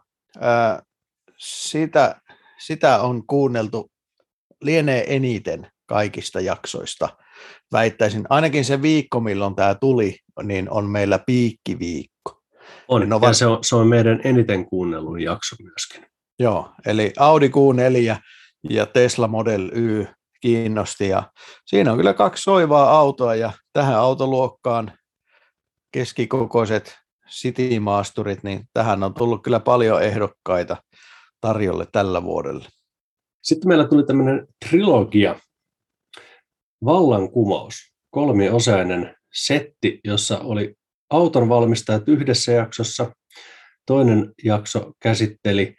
[1.38, 2.20] sitä,
[2.58, 3.90] sitä on kuunneltu
[4.62, 7.08] lienee eniten kaikista jaksoista.
[7.72, 12.37] Väittäisin, ainakin se viikko, milloin tämä tuli, niin on meillä piikkiviikko.
[12.88, 16.06] On, no, va- ja se on, se on meidän eniten kuunnellun jakso myöskin.
[16.38, 18.16] Joo, eli Audi Q4
[18.70, 20.06] ja Tesla Model Y
[20.40, 21.32] kiinnosti ja
[21.66, 24.92] siinä on kyllä kaksi soivaa autoa ja tähän autoluokkaan
[25.92, 26.98] keskikokoiset
[27.30, 30.76] citymaasturit, niin tähän on tullut kyllä paljon ehdokkaita
[31.40, 32.64] tarjolle tällä vuodelle.
[33.42, 35.40] Sitten meillä tuli tämmöinen trilogia,
[36.84, 37.74] vallankumous,
[38.10, 40.74] kolmiosainen setti, jossa oli
[41.10, 43.12] auton valmistajat yhdessä jaksossa.
[43.86, 45.74] Toinen jakso käsitteli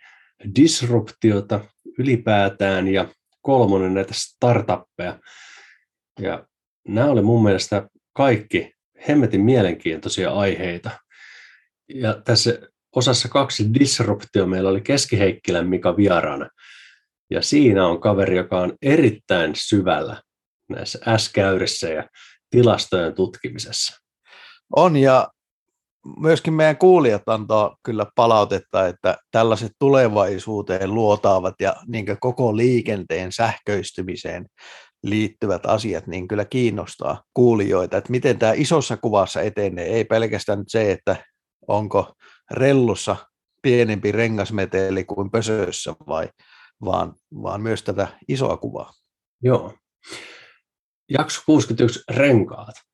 [0.55, 1.59] disruptiota
[1.99, 3.07] ylipäätään ja
[3.41, 5.19] kolmonen näitä startuppeja.
[6.19, 6.47] Ja
[6.87, 8.73] nämä oli mun mielestä kaikki
[9.07, 10.89] hemmetin mielenkiintoisia aiheita.
[11.93, 12.59] Ja tässä
[12.95, 16.49] osassa kaksi disruptio meillä oli Keskiheikkilän Mika vieraana.
[17.31, 20.21] Ja siinä on kaveri, joka on erittäin syvällä
[20.69, 22.09] näissä S-käyrissä ja
[22.49, 23.98] tilastojen tutkimisessa.
[24.75, 25.27] On ja
[26.19, 34.45] myöskin meidän kuulijat antaa kyllä palautetta, että tällaiset tulevaisuuteen luotaavat ja niin koko liikenteen sähköistymiseen
[35.03, 40.69] liittyvät asiat niin kyllä kiinnostaa kuulijoita, että miten tämä isossa kuvassa etenee, ei pelkästään nyt
[40.69, 41.25] se, että
[41.67, 42.13] onko
[42.51, 43.15] rellussa
[43.62, 46.29] pienempi rengasmeteli kuin pösössä vai,
[46.86, 48.91] vaan, vaan myös tätä isoa kuvaa.
[49.43, 49.73] Joo.
[51.10, 52.88] Jakso 61, renkaat.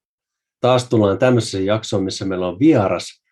[0.66, 3.24] Taas tullaan tämmöiseen jaksoon, missä meillä on vieras,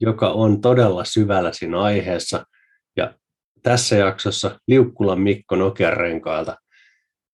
[0.00, 2.44] joka on todella syvällä siinä aiheessa.
[2.96, 3.14] Ja
[3.62, 6.56] tässä jaksossa Liukkulan Mikko Nokian renkailta.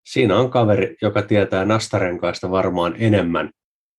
[0.06, 3.50] Siinä on kaveri, joka tietää nastarenkaista varmaan enemmän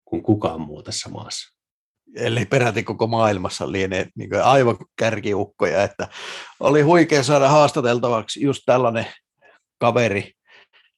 [0.05, 1.55] kuin kukaan muu tässä maassa.
[2.15, 6.07] Eli peräti koko maailmassa lienee niin aivan kärkiukkoja, että
[6.59, 9.05] oli huikea saada haastateltavaksi just tällainen
[9.79, 10.31] kaveri,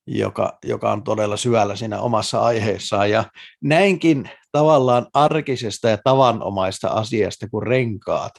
[0.08, 3.10] joka, joka on todella syvällä siinä omassa aiheessaan.
[3.10, 3.24] Ja
[3.62, 8.32] näinkin tavallaan arkisesta ja tavanomaista asiasta kuin renkaat,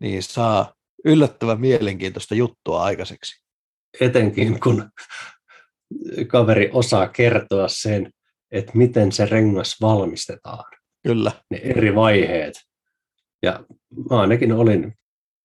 [0.00, 0.74] niin saa
[1.04, 3.44] yllättävän mielenkiintoista juttua aikaiseksi.
[4.00, 4.90] Etenkin kun
[6.26, 8.10] kaveri osaa kertoa sen,
[8.50, 10.72] että miten se rengas valmistetaan.
[11.02, 11.32] Kyllä.
[11.50, 12.54] Ne eri vaiheet.
[13.42, 13.64] Ja
[14.10, 14.94] mä ainakin olin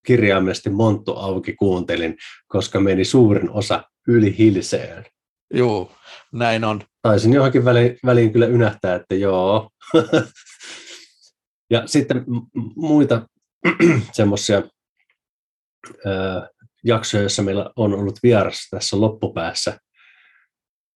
[0.06, 5.06] kirjaimellisesti monttu auki kuuntelin, koska meni suurin osa yli hilseen.
[5.54, 5.92] Joo,
[6.34, 6.84] näin on.
[7.02, 9.70] Taisin johonkin väliin, väliin kyllä ynähtää, että joo.
[11.74, 12.26] ja sitten
[12.76, 13.28] muita
[14.12, 14.62] semmoisia
[16.84, 19.80] jaksoja, joissa meillä on ollut vieras tässä loppupäässä,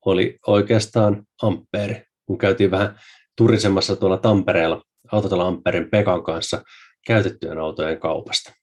[0.06, 3.00] oli oikeastaan Ampere, kun käytiin vähän
[3.38, 6.62] turisemassa tuolla Tampereella Autotalo Amperin Pekan kanssa
[7.08, 8.54] käytettyjen autojen kaupasta.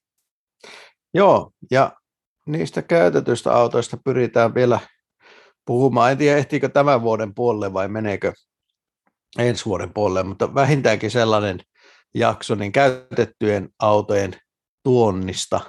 [1.13, 1.91] Joo, ja
[2.45, 4.79] niistä käytetyistä autoista pyritään vielä
[5.65, 6.11] puhumaan.
[6.11, 8.33] En tiedä, ehtiikö tämän vuoden puolelle vai meneekö
[9.37, 11.59] ensi vuoden puolelle, mutta vähintäänkin sellainen
[12.13, 14.35] jakso niin käytettyjen autojen
[14.83, 15.61] tuonnista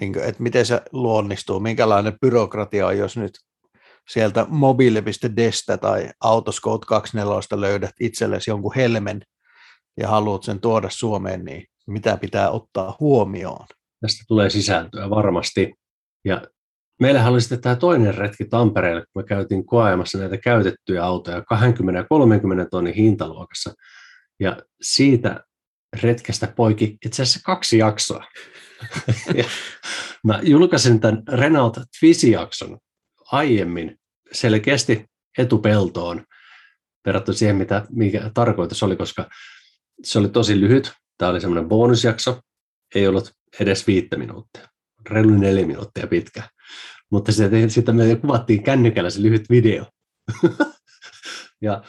[0.00, 3.32] niin että miten se luonnistuu, minkälainen byrokratia on, jos nyt
[4.08, 9.22] sieltä mobile.destä tai Autoscout 24 löydät itsellesi jonkun helmen
[9.96, 13.66] ja haluat sen tuoda Suomeen, niin mitä pitää ottaa huomioon?
[14.00, 15.74] Tästä tulee sisältöä varmasti.
[16.24, 16.42] Ja
[17.00, 22.00] meillähän oli sitten tämä toinen retki Tampereelle, kun me käytiin koeamassa näitä käytettyjä autoja 20
[22.00, 23.74] ja 30 tonnin hintaluokassa.
[24.40, 25.44] Ja siitä
[26.02, 28.24] retkestä poiki itse asiassa kaksi jaksoa.
[29.38, 29.44] ja
[30.24, 32.78] mä julkaisin tämän Renault Twizy-jakson
[33.32, 33.96] aiemmin
[34.32, 35.04] selkeästi
[35.38, 36.24] etupeltoon
[37.06, 39.28] verrattuna siihen, mitä, mikä tarkoitus oli, koska
[40.02, 40.92] se oli tosi lyhyt.
[41.18, 42.40] Tämä oli semmoinen bonusjakso,
[42.94, 44.68] ei ollut edes viittä minuuttia,
[45.10, 46.42] reilu neljä minuuttia pitkä.
[47.10, 49.86] Mutta sitten, sitten me kuvattiin kännykällä se lyhyt video.
[51.62, 51.82] ja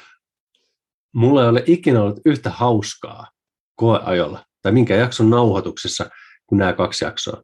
[1.16, 3.28] mulla ei ole ikinä ollut yhtä hauskaa
[3.76, 6.10] koeajolla tai minkä jakson nauhoituksessa
[6.48, 7.42] kuin nämä kaksi jaksoa.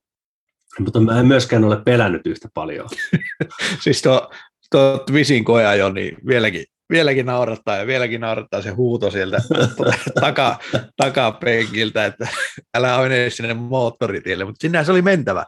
[0.80, 2.90] Mutta mä en myöskään ole pelännyt yhtä paljon.
[3.84, 4.34] siis tuo,
[4.72, 9.38] tuo Twisin koeajo, niin vieläkin, vieläkin naurattaa ja vieläkin naurattaa se huuto sieltä
[10.22, 10.60] taka,
[10.98, 12.28] takapenkiltä, että
[12.74, 15.46] älä mene sinne moottoritielle, mutta sinne se oli mentävä.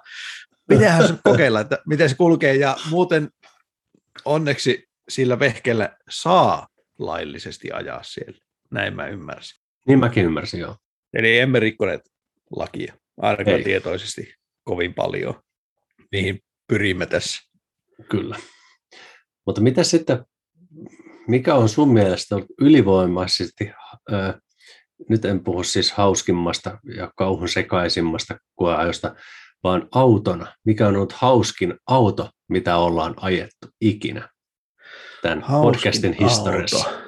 [0.68, 3.30] Pitäähän se kokeilla, että miten se kulkee ja muuten
[4.26, 6.68] onneksi sillä vehkeellä saa
[7.00, 8.38] laillisesti ajaa siellä.
[8.72, 9.62] Näin mä ymmärsin.
[9.88, 10.76] Niin mäkin ymmärsin, joo.
[11.14, 12.02] Eli emme rikkoneet
[12.56, 13.64] lakia, ainakaan Ei.
[13.64, 15.42] tietoisesti kovin paljon.
[16.12, 17.44] Niihin pyrimme tässä.
[18.10, 18.40] Kyllä.
[19.46, 20.26] Mutta mitä sitten,
[21.28, 23.72] mikä on sun mielestä ollut ylivoimaisesti,
[24.14, 24.36] äh,
[25.10, 29.16] nyt en puhu siis hauskimmasta ja kauhun sekaisimmasta koeajosta,
[29.64, 30.56] vaan autona.
[30.66, 34.30] Mikä on ollut hauskin auto, mitä ollaan ajettu ikinä
[35.22, 36.88] tämän hauskin podcastin historiassa?
[36.88, 37.06] Auto.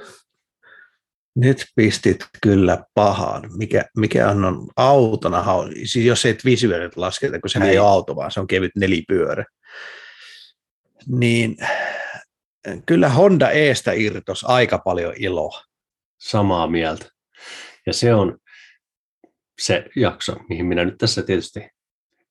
[1.35, 3.49] Nyt pistit kyllä pahan.
[3.57, 5.45] Mikä, mikä on, on autona,
[5.85, 9.45] siis jos ei visuaalit lasketa, kun se ei ole auto, vaan se on kevyt nelipyörä,
[11.07, 11.57] niin
[12.85, 15.61] kyllä Honda Eestä irtos aika paljon iloa.
[16.19, 17.05] Samaa mieltä.
[17.85, 18.37] Ja se on
[19.61, 21.69] se jakso, mihin minä nyt tässä tietysti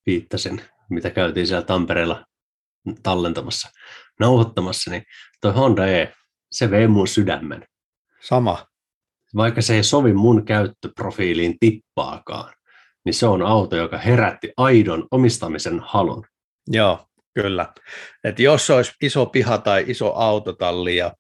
[0.07, 2.25] viittasin, mitä käytiin siellä Tampereella
[3.03, 3.69] tallentamassa,
[4.21, 5.03] nauhoittamassa, niin
[5.41, 6.13] toi Honda E,
[6.53, 7.67] se vei mun sydämen.
[8.21, 8.67] Sama
[9.37, 12.55] vaikka se ei sovi mun käyttöprofiiliin tippaakaan,
[13.05, 16.27] niin se on auto, joka herätti aidon omistamisen halun.
[16.67, 17.06] Joo,
[17.41, 17.73] kyllä.
[18.25, 21.13] Et jos olisi iso piha tai iso autotalli ja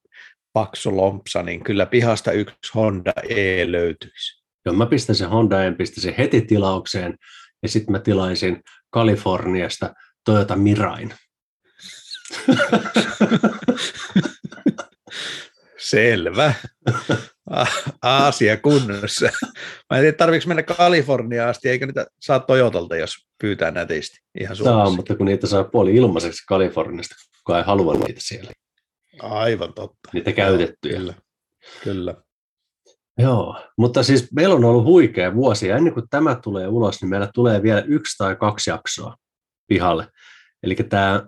[0.52, 4.42] paksu lompsa, niin kyllä pihasta yksi Honda E löytyisi.
[4.64, 7.18] Joo, mä pistäisin Honda E, pistäisin heti tilaukseen
[7.62, 11.14] ja sitten mä tilaisin Kaliforniasta Toyota Mirain.
[15.79, 16.55] Selvä.
[18.02, 19.28] Aasia kunnossa.
[19.90, 24.56] Mä en tiedä, tarvitsetko mennä Kaliforniaan asti, eikö niitä saa Toyotalta, jos pyytää nätisti ihan
[24.56, 24.85] Suomessa.
[24.85, 28.50] Saa, mutta kun niitä saa puoli ilmaiseksi Kaliforniasta, kukaan ei halua niitä siellä.
[29.22, 30.11] Aivan totta.
[30.12, 30.96] Niitä käytettyjä.
[30.96, 31.14] Kyllä.
[31.85, 32.14] Kyllä.
[33.18, 37.11] Joo, mutta siis meillä on ollut huikea vuosi, ja ennen kuin tämä tulee ulos, niin
[37.11, 39.16] meillä tulee vielä yksi tai kaksi jaksoa
[39.66, 40.09] pihalle.
[40.62, 41.26] Eli tämä,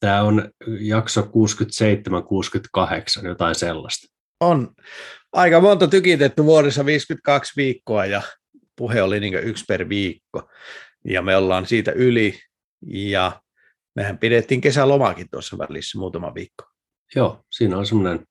[0.00, 1.24] tämä on jakso 67-68,
[3.26, 4.06] jotain sellaista.
[4.40, 4.68] On
[5.32, 8.22] aika monta tykitetty vuodessa 52 viikkoa ja
[8.76, 10.50] puhe oli niin yksi per viikko.
[11.04, 12.38] Ja me ollaan siitä yli
[12.86, 13.42] ja
[13.96, 16.64] mehän pidettiin kesälomakin tuossa välissä muutama viikko.
[17.14, 18.26] Joo, siinä on semmoinen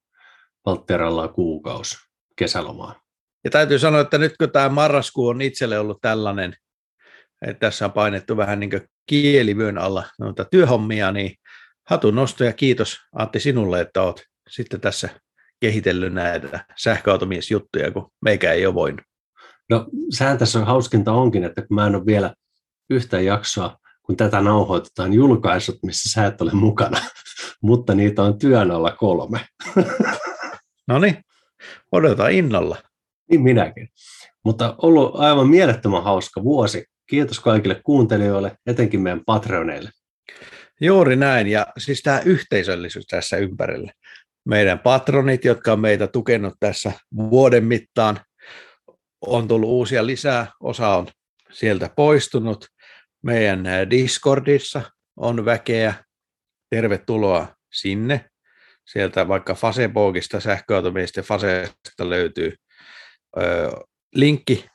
[0.66, 1.98] Valtteralla kuukausi
[2.36, 3.02] kesälomaa.
[3.44, 6.56] Ja täytyy sanoa, että nyt kun tämä marraskuu on itselle ollut tällainen,
[7.42, 11.36] että tässä on painettu vähän niin kuin kielivyön alla noita työhommia, niin
[11.90, 15.10] hatun nosto ja kiitos Antti sinulle, että olet sitten tässä
[15.62, 19.02] kehitellyt näitä sähköautomiesjuttuja, kun meikä ei ole voinut.
[19.70, 22.34] No sehän tässä on hauskinta onkin, että kun mä en ole vielä
[22.90, 27.02] yhtä jaksoa, kun tätä nauhoitetaan julkaisut, missä sä et ole mukana,
[27.64, 29.40] mutta niitä on työn alla kolme.
[30.88, 31.18] no niin,
[31.92, 32.78] odotan innolla.
[33.30, 33.90] Niin minäkin.
[34.46, 36.86] Mutta ollut aivan mielettömän hauska vuosi.
[37.10, 39.90] Kiitos kaikille kuuntelijoille, etenkin meidän Patreoneille.
[40.82, 43.92] Juuri näin, ja siis tämä yhteisöllisyys tässä ympärillä
[44.46, 48.20] meidän patronit, jotka on meitä tukenut tässä vuoden mittaan.
[49.22, 51.08] On tullut uusia lisää, osa on
[51.52, 52.66] sieltä poistunut.
[53.24, 54.82] Meidän Discordissa
[55.18, 55.94] on väkeä.
[56.70, 58.26] Tervetuloa sinne.
[58.86, 62.56] Sieltä vaikka Facebookista, sähköautomiesten Faseesta löytyy
[63.38, 63.72] ö,
[64.16, 64.66] linkki.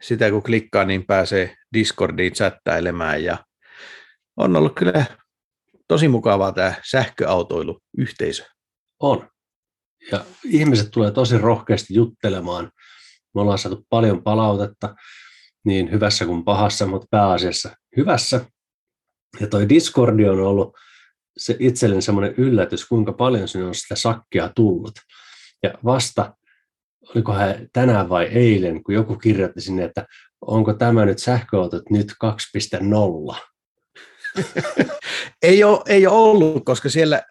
[0.00, 3.24] Sitä kun klikkaa, niin pääsee Discordiin chattailemaan.
[3.24, 3.44] Ja
[4.36, 5.04] on ollut kyllä
[5.88, 8.57] tosi mukavaa tämä sähköautoiluyhteisö.
[9.00, 9.28] On.
[10.12, 12.70] Ja ihmiset tulee tosi rohkeasti juttelemaan.
[13.34, 14.94] Me ollaan saatu paljon palautetta,
[15.64, 18.46] niin hyvässä kuin pahassa, mutta pääasiassa hyvässä.
[19.40, 20.76] Ja toi Discordi on ollut
[21.36, 24.94] se itselleni semmoinen yllätys, kuinka paljon sinne on sitä sakkia tullut.
[25.62, 26.34] Ja vasta,
[27.14, 30.06] oliko hän tänään vai eilen, kun joku kirjoitti sinne, että
[30.40, 32.12] onko tämä nyt sähköautot nyt
[33.32, 33.36] 2.0.
[35.42, 37.22] ei, ole, ei ole ollut, koska siellä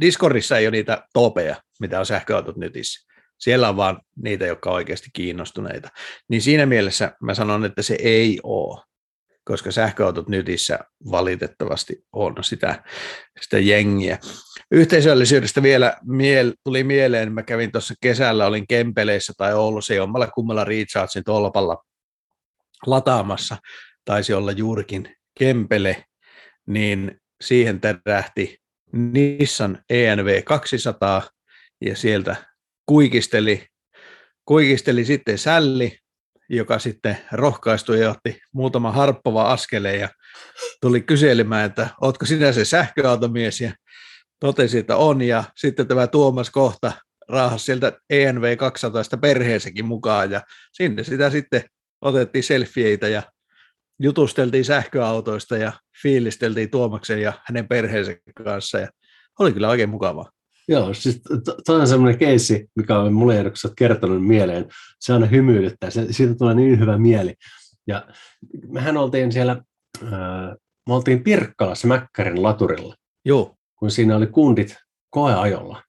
[0.00, 3.06] Discordissa ei ole niitä topeja, mitä on sähköautot netissä.
[3.38, 5.88] Siellä on vaan niitä, jotka on oikeasti kiinnostuneita.
[6.28, 8.82] Niin siinä mielessä mä sanon, että se ei ole,
[9.44, 10.78] koska sähköautot netissä
[11.10, 12.84] valitettavasti on sitä,
[13.40, 14.18] sitä jengiä.
[14.70, 20.64] Yhteisöllisyydestä vielä miel, tuli mieleen, mä kävin tuossa kesällä, olin Kempeleissä tai Oulussa jommalla kummalla
[20.64, 21.84] Rechargein tolpalla
[22.86, 23.56] lataamassa,
[24.04, 26.04] taisi olla juurikin Kempele,
[26.66, 28.58] niin siihen tärähti
[28.92, 31.22] Nissan ENV 200
[31.80, 32.36] ja sieltä
[32.86, 33.66] kuikisteli,
[34.44, 35.98] kuikisteli sitten Sälli,
[36.48, 40.08] joka sitten rohkaistui ja otti muutama harppava askeleen ja
[40.80, 43.60] tuli kyselemään, että ootko sinä se sähköautomies?
[43.60, 43.72] Ja
[44.40, 45.22] totesi, että on.
[45.22, 46.92] Ja sitten tämä Tuomas kohta
[47.28, 50.40] raahasi sieltä ENV 200 perheessäkin mukaan ja
[50.72, 51.64] sinne sitä sitten
[52.00, 53.22] otettiin selfieitä ja
[53.98, 55.72] jutusteltiin sähköautoista ja
[56.02, 58.88] fiilisteltiin Tuomaksen ja hänen perheensä kanssa ja
[59.38, 60.30] oli kyllä oikein mukavaa.
[60.68, 61.20] Joo, siis
[61.66, 64.66] tuo on semmoinen keissi, mikä on mulle sä kertonut mieleen.
[65.00, 67.34] Se aina hymyilyttää, se, siitä tulee niin hyvä mieli.
[67.86, 68.06] Ja
[68.68, 69.62] mehän oltiin siellä,
[70.02, 70.10] äh,
[70.88, 72.94] me oltiin Pirkkalassa Mäkkärin laturilla.
[73.24, 73.56] Joo.
[73.78, 74.76] Kun siinä oli kundit
[75.10, 75.82] koeajolla.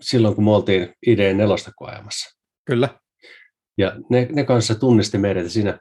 [0.00, 2.38] Silloin, kun me oltiin ID4 koeajamassa.
[2.64, 2.88] Kyllä.
[3.78, 5.78] Ja ne, ne kanssa tunnisti meidät siinä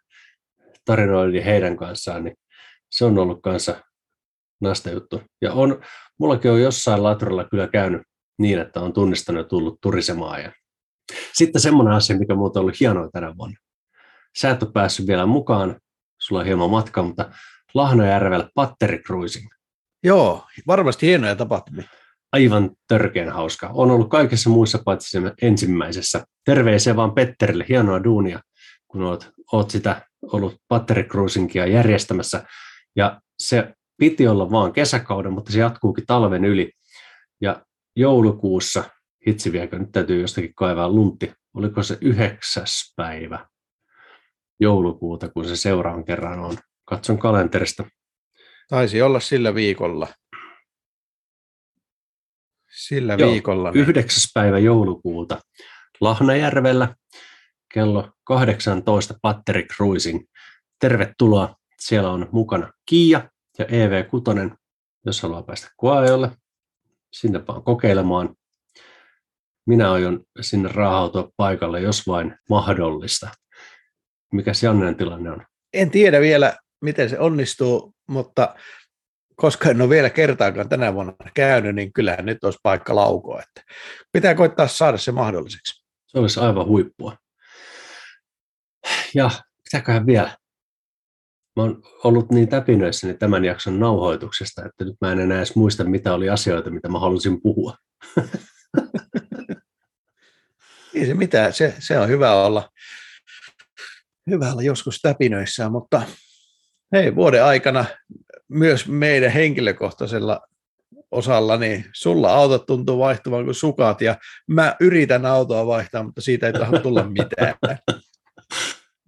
[0.86, 2.36] tarinoili heidän kanssaan, niin
[2.92, 3.82] se on ollut kanssa
[4.62, 5.22] nasta juttu.
[5.42, 5.82] Ja on,
[6.20, 8.02] mullakin on jossain laturilla kyllä käynyt
[8.40, 10.42] niin, että on tunnistanut ja tullut turisemaan.
[10.42, 10.52] Ja
[11.34, 13.58] sitten semmoinen asia, mikä muuta on ollut hienoa tänä vuonna.
[14.38, 15.80] Sä et ole päässyt vielä mukaan,
[16.22, 17.32] sulla on hieman matka, mutta
[17.74, 19.48] Lahnojärvellä Patteri Cruising.
[20.04, 21.84] Joo, varmasti hienoja tapahtumia.
[22.32, 23.70] Aivan törkeän hauska.
[23.74, 26.26] On ollut kaikessa muissa paitsi ensimmäisessä.
[26.46, 28.40] Terveisiä vaan Petterille, hienoa duunia,
[28.88, 30.02] kun oot, oot sitä
[30.34, 32.44] ollut Patteri Cruisingia järjestämässä.
[32.96, 36.72] Ja se piti olla vaan kesäkauden, mutta se jatkuukin talven yli.
[37.42, 37.66] Ja
[37.96, 38.84] joulukuussa,
[39.28, 43.46] hitsi vieläkö, nyt täytyy jostakin kaivaa luntti, oliko se yhdeksäs päivä
[44.60, 46.58] joulukuuta, kun se seuraavan kerran on.
[46.86, 47.84] Katson kalenterista.
[48.70, 50.08] Taisi olla sillä viikolla.
[52.72, 53.72] Sillä Joo, viikolla.
[53.76, 54.24] 9.
[54.34, 55.42] päivä joulukuuta
[56.02, 56.96] Lahnajärvellä
[57.76, 60.24] kello 18 Patteri Cruising.
[60.80, 61.56] Tervetuloa.
[61.80, 64.56] Siellä on mukana Kiia, ja EV6,
[65.06, 66.32] jos haluaa päästä koeajolle,
[67.14, 68.36] sinne vaan kokeilemaan.
[69.68, 73.30] Minä aion sinne raahautua paikalle, jos vain mahdollista.
[74.34, 75.46] Mikä se Jannen tilanne on?
[75.74, 78.56] En tiedä vielä, miten se onnistuu, mutta
[79.36, 83.42] koska en ole vielä kertaakaan tänä vuonna käynyt, niin kyllähän nyt olisi paikka laukoa.
[83.42, 83.74] Että
[84.12, 85.86] pitää koittaa saada se mahdolliseksi.
[86.08, 87.25] Se olisi aivan huippua.
[89.16, 89.30] Ja
[89.64, 90.38] mitäköhän vielä?
[91.56, 95.84] mä oon ollut niin täpinöissäni tämän jakson nauhoituksesta, että nyt mä en enää edes muista,
[95.84, 97.78] mitä oli asioita, mitä mä halusin puhua.
[100.94, 102.70] Ei se mitään, se, se on hyvä olla,
[104.30, 106.02] hyvä olla joskus täpinöissä, mutta
[106.92, 107.86] hei, vuoden aikana
[108.48, 110.42] myös meidän henkilökohtaisella
[111.12, 116.48] osalla, niin sulla autot tuntuu vaihtuvan kuin sukat, ja mä yritän autoa vaihtaa, mutta siitä
[116.48, 117.56] ei tahdo tulla mitään.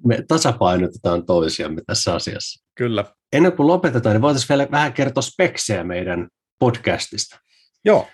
[0.08, 2.66] me tasapainotetaan toisiamme tässä asiassa.
[2.76, 3.06] Kyllä.
[3.34, 6.28] Ennen kuin lopetetaan, niin voitaisiin vielä vähän kertoa speksejä meidän
[6.60, 7.40] podcastista.
[7.86, 8.08] Joo.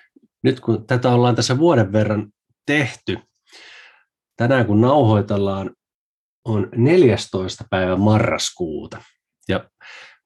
[0.44, 2.30] Nyt kun tätä ollaan tässä vuoden verran
[2.66, 3.18] tehty,
[4.38, 5.72] tänään kun nauhoitellaan,
[6.46, 7.64] on 14.
[7.70, 9.02] päivä marraskuuta.
[9.48, 9.70] Ja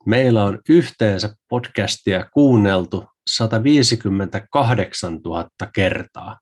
[0.05, 6.39] meillä on yhteensä podcastia kuunneltu 158 000 kertaa.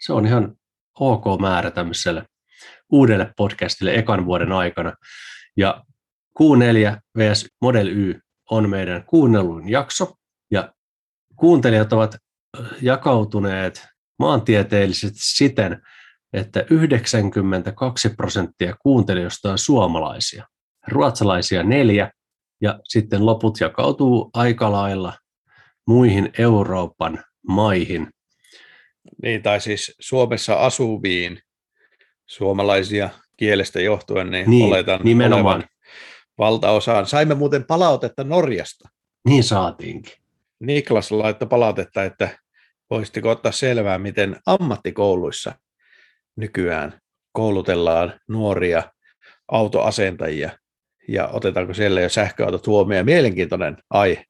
[0.00, 0.54] Se on ihan
[1.00, 2.26] ok määrä tämmöiselle
[2.92, 4.92] uudelle podcastille ekan vuoden aikana.
[5.56, 5.84] Ja
[6.42, 8.20] Q4 vs Model Y
[8.50, 10.14] on meidän kuunnellun jakso,
[10.50, 10.72] ja
[11.36, 12.16] kuuntelijat ovat
[12.82, 13.86] jakautuneet
[14.18, 15.82] maantieteellisesti siten,
[16.32, 20.46] että 92 prosenttia kuuntelijoista on suomalaisia,
[20.88, 22.10] ruotsalaisia neljä,
[22.60, 25.12] ja sitten loput jakautuu aika lailla
[25.86, 28.10] muihin Euroopan maihin.
[29.22, 31.40] Niin, tai siis Suomessa asuviin
[32.26, 35.64] suomalaisia kielestä johtuen, niin, niin oletan nimenomaan.
[36.38, 37.06] valtaosaan.
[37.06, 38.88] Saimme muuten palautetta Norjasta.
[39.28, 40.12] Niin saatiinkin.
[40.60, 42.38] Niklas laittoi palautetta, että
[42.90, 45.54] voisitteko ottaa selvää, miten ammattikouluissa
[46.36, 47.00] nykyään
[47.32, 48.82] koulutellaan nuoria
[49.52, 50.50] autoasentajia
[51.08, 53.04] ja otetaanko siellä jo sähköautot huomioon.
[53.04, 54.24] Mielenkiintoinen aihe.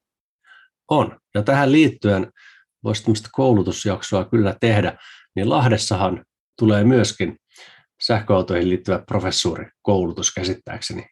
[0.90, 1.18] On.
[1.34, 2.32] Ja tähän liittyen
[2.84, 4.99] voisi tämmöistä koulutusjaksoa kyllä tehdä,
[5.36, 6.24] niin Lahdessahan
[6.59, 7.36] tulee myöskin
[8.03, 11.07] sähköautoihin liittyvä professuurikoulutus käsittääkseni.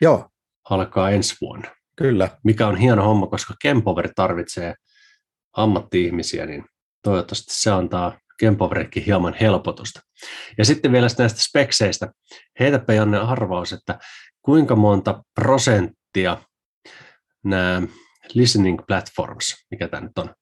[0.00, 0.28] Joo.
[0.70, 1.70] Alkaa ensi vuonna.
[1.96, 2.28] Kyllä.
[2.44, 4.74] Mikä on hieno homma, koska Kempover tarvitsee
[5.56, 6.64] ammatti-ihmisiä, niin
[7.02, 10.00] toivottavasti se antaa Kempoverillekin hieman helpotusta.
[10.58, 12.12] Ja sitten vielä näistä spekseistä.
[12.60, 13.98] Heitäpä Janne arvaus, että
[14.42, 16.36] kuinka monta prosenttia
[17.44, 17.82] nämä
[18.34, 20.34] listening platforms, mikä tämä nyt on,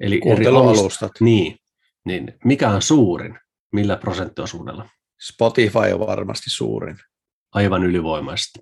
[0.00, 1.56] eli eri alustat, niin,
[2.04, 3.38] niin mikä on suurin,
[3.72, 4.88] millä prosenttiosuudella?
[5.20, 6.98] Spotify on varmasti suurin.
[7.54, 8.60] Aivan ylivoimaisesti.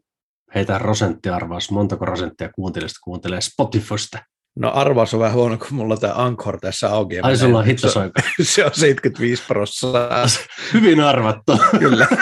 [0.54, 4.18] Heitä prosenttiarvaus, montako prosenttia kuuntelijasta kuuntelee Spotifysta.
[4.56, 7.20] No arvaus on vähän huono, kun mulla tämä Anchor tässä auki.
[7.20, 8.22] Ai sulla on hittosoika.
[8.42, 10.26] Se on 75 prosenttia.
[10.74, 11.52] Hyvin arvattu.
[11.78, 12.06] Kyllä.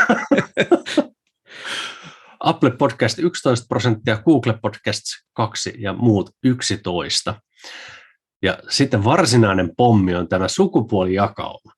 [2.41, 7.41] Apple Podcast 11 prosenttia, Google Podcasts 2 ja muut 11.
[8.43, 11.73] Ja sitten varsinainen pommi on tämä sukupuolijakauma.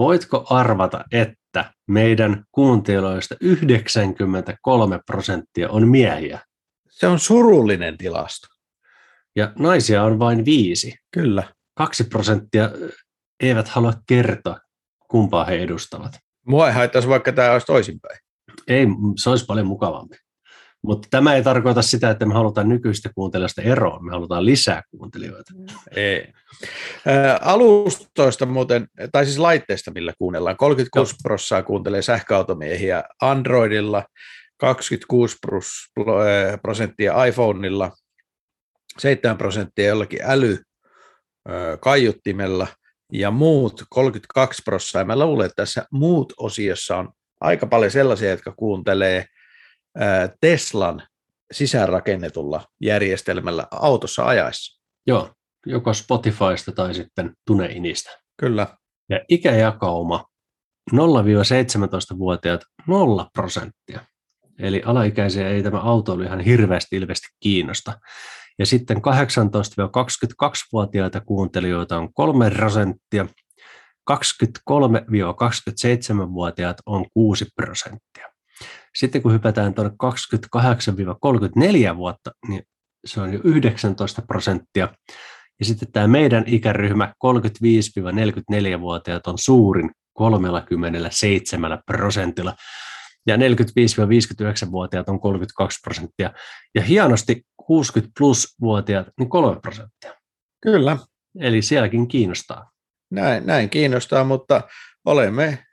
[0.00, 6.40] Voitko arvata, että meidän kuuntelijoista 93 prosenttia on miehiä?
[6.90, 8.46] Se on surullinen tilasto.
[9.36, 10.94] Ja naisia on vain viisi.
[11.10, 11.54] Kyllä.
[11.74, 12.70] Kaksi prosenttia
[13.40, 14.58] eivät halua kertoa,
[15.08, 16.18] kumpaa he edustavat.
[16.46, 18.18] Mua ei haittaisi, vaikka tämä olisi toisinpäin.
[18.68, 18.86] Ei,
[19.16, 20.16] se olisi paljon mukavampi.
[20.82, 25.52] Mutta tämä ei tarkoita sitä, että me halutaan nykyistä kuuntelijoista eroon, me halutaan lisää kuuntelijoita.
[25.96, 26.32] Ei.
[27.08, 30.56] Ä, alustoista muuten, tai siis laitteista, millä kuunnellaan.
[30.56, 34.04] 36 prosenttia kuuntelee sähköautomiehiä Androidilla,
[34.56, 35.36] 26
[36.62, 37.90] prosenttia iPhoneilla,
[38.98, 40.58] 7 prosenttia jollakin äly
[41.80, 42.66] kaiuttimella
[43.12, 45.04] ja muut 32 prosenttia.
[45.04, 47.08] Mä luulen, että tässä muut osiossa on
[47.40, 49.24] aika paljon sellaisia, jotka kuuntelee
[50.40, 51.02] Teslan
[51.52, 54.80] sisäänrakennetulla järjestelmällä autossa ajaessa.
[55.06, 55.30] Joo,
[55.66, 58.10] joko Spotifysta tai sitten TuneInistä.
[58.40, 58.66] Kyllä.
[59.08, 60.24] Ja ikäjakauma
[60.94, 64.00] 0-17-vuotiaat 0 prosenttia.
[64.58, 68.00] Eli alaikäisiä ei tämä autoilu ihan hirveästi ilmeisesti kiinnosta.
[68.58, 73.26] Ja sitten 18-22-vuotiaita kuuntelijoita on 3 prosenttia,
[74.10, 78.29] 23-27-vuotiaat on 6 prosenttia.
[78.94, 79.92] Sitten kun hypätään tuonne
[81.92, 82.62] 28-34 vuotta, niin
[83.04, 84.88] se on jo 19 prosenttia.
[85.58, 92.54] Ja sitten tämä meidän ikäryhmä 35-44-vuotiaat on suurin 37 prosentilla.
[93.26, 96.32] Ja 45-59-vuotiaat on 32 prosenttia.
[96.74, 100.14] Ja hienosti 60 plus vuotiaat niin 3 prosenttia.
[100.62, 100.96] Kyllä.
[101.40, 102.70] Eli sielläkin kiinnostaa.
[103.10, 104.62] Näin, näin kiinnostaa, mutta
[105.04, 105.64] olemme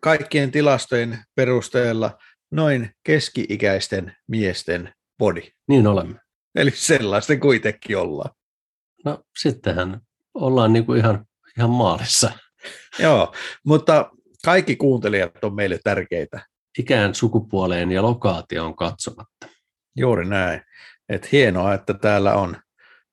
[0.00, 2.18] kaikkien tilastojen perusteella
[2.52, 5.42] noin keski-ikäisten miesten body.
[5.68, 6.18] Niin olemme.
[6.54, 8.30] Eli sellaisten kuitenkin ollaan.
[9.04, 10.00] No sittenhän
[10.34, 11.26] ollaan niin kuin ihan,
[11.58, 12.32] ihan maalissa.
[12.98, 13.34] Joo,
[13.66, 14.10] mutta
[14.44, 16.46] kaikki kuuntelijat on meille tärkeitä.
[16.78, 19.46] Ikään, sukupuoleen ja lokaatioon katsomatta.
[19.96, 20.62] Juuri näin.
[21.08, 22.56] Et hienoa, että täällä on,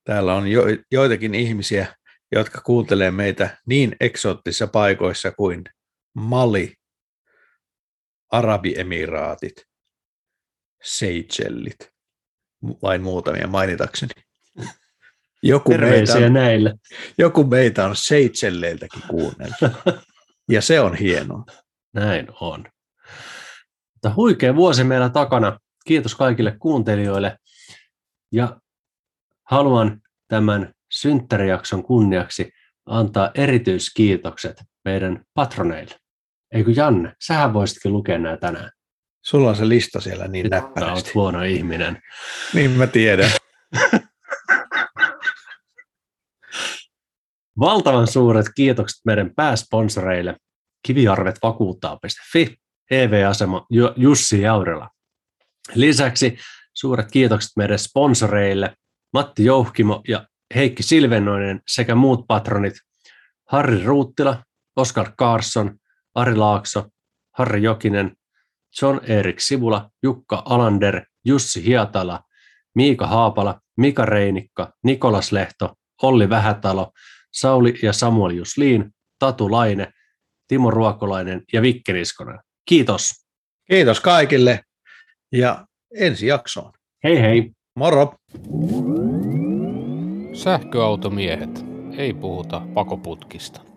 [0.03, 1.87] täällä on jo, joitakin ihmisiä,
[2.31, 5.63] jotka kuuntelee meitä niin eksoottisissa paikoissa kuin
[6.13, 6.73] Mali,
[8.32, 9.65] Arabiemiraatit,
[10.84, 11.93] Seychellit,
[12.82, 14.13] vain muutamia mainitakseni.
[15.43, 16.73] Joku meitä, on, näille.
[17.17, 19.59] joku meitä on Seychelleiltäkin kuunnellut.
[20.51, 21.45] ja se on hienoa.
[21.93, 22.65] Näin on.
[23.93, 25.59] Mutta huikea vuosi meillä takana.
[25.86, 27.38] Kiitos kaikille kuuntelijoille.
[28.32, 28.59] Ja
[29.43, 32.51] haluan tämän synttärijakson kunniaksi
[32.86, 35.95] antaa erityiskiitokset meidän patroneille.
[36.54, 38.72] Eikö Janne, sähän voisitkin lukea nämä tänään.
[39.26, 40.93] Sulla on se lista siellä niin näppärästi.
[40.93, 42.02] olet huono ihminen.
[42.54, 43.32] niin mä tiedän.
[47.60, 50.36] Valtavan suuret kiitokset meidän pääsponsoreille
[50.88, 52.58] kiviarvetvakuuttaa.fi,
[52.91, 54.89] EV-asema Jussi Jaurela.
[55.76, 56.38] Lisäksi
[56.74, 58.76] suuret kiitokset meidän sponsoreille
[59.14, 62.74] Matti Jouhkimo ja Heikki Silvennoinen sekä muut patronit
[63.50, 64.43] Harri Ruuttila,
[64.76, 65.80] Oskar Karsson,
[66.20, 66.86] Ari Laakso,
[67.38, 68.15] Harri Jokinen,
[68.82, 72.24] John Erik Sivula, Jukka Alander, Jussi Hiatala,
[72.76, 76.91] Miika Haapala, Mika Reinikka, Nikolas Lehto, Olli Vähätalo,
[77.34, 79.91] Sauli ja Samuel Jusliin, Tatu Laine,
[80.47, 82.39] Timo Ruokolainen ja Vikke Niskonen.
[82.65, 83.11] Kiitos.
[83.72, 84.63] Kiitos kaikille
[85.32, 85.65] ja
[85.99, 86.72] ensi jaksoon.
[87.03, 87.51] Hei hei.
[87.76, 88.15] Moro.
[90.34, 91.65] Sähköautomiehet.
[91.97, 93.68] Ei puhuta pakoputkista.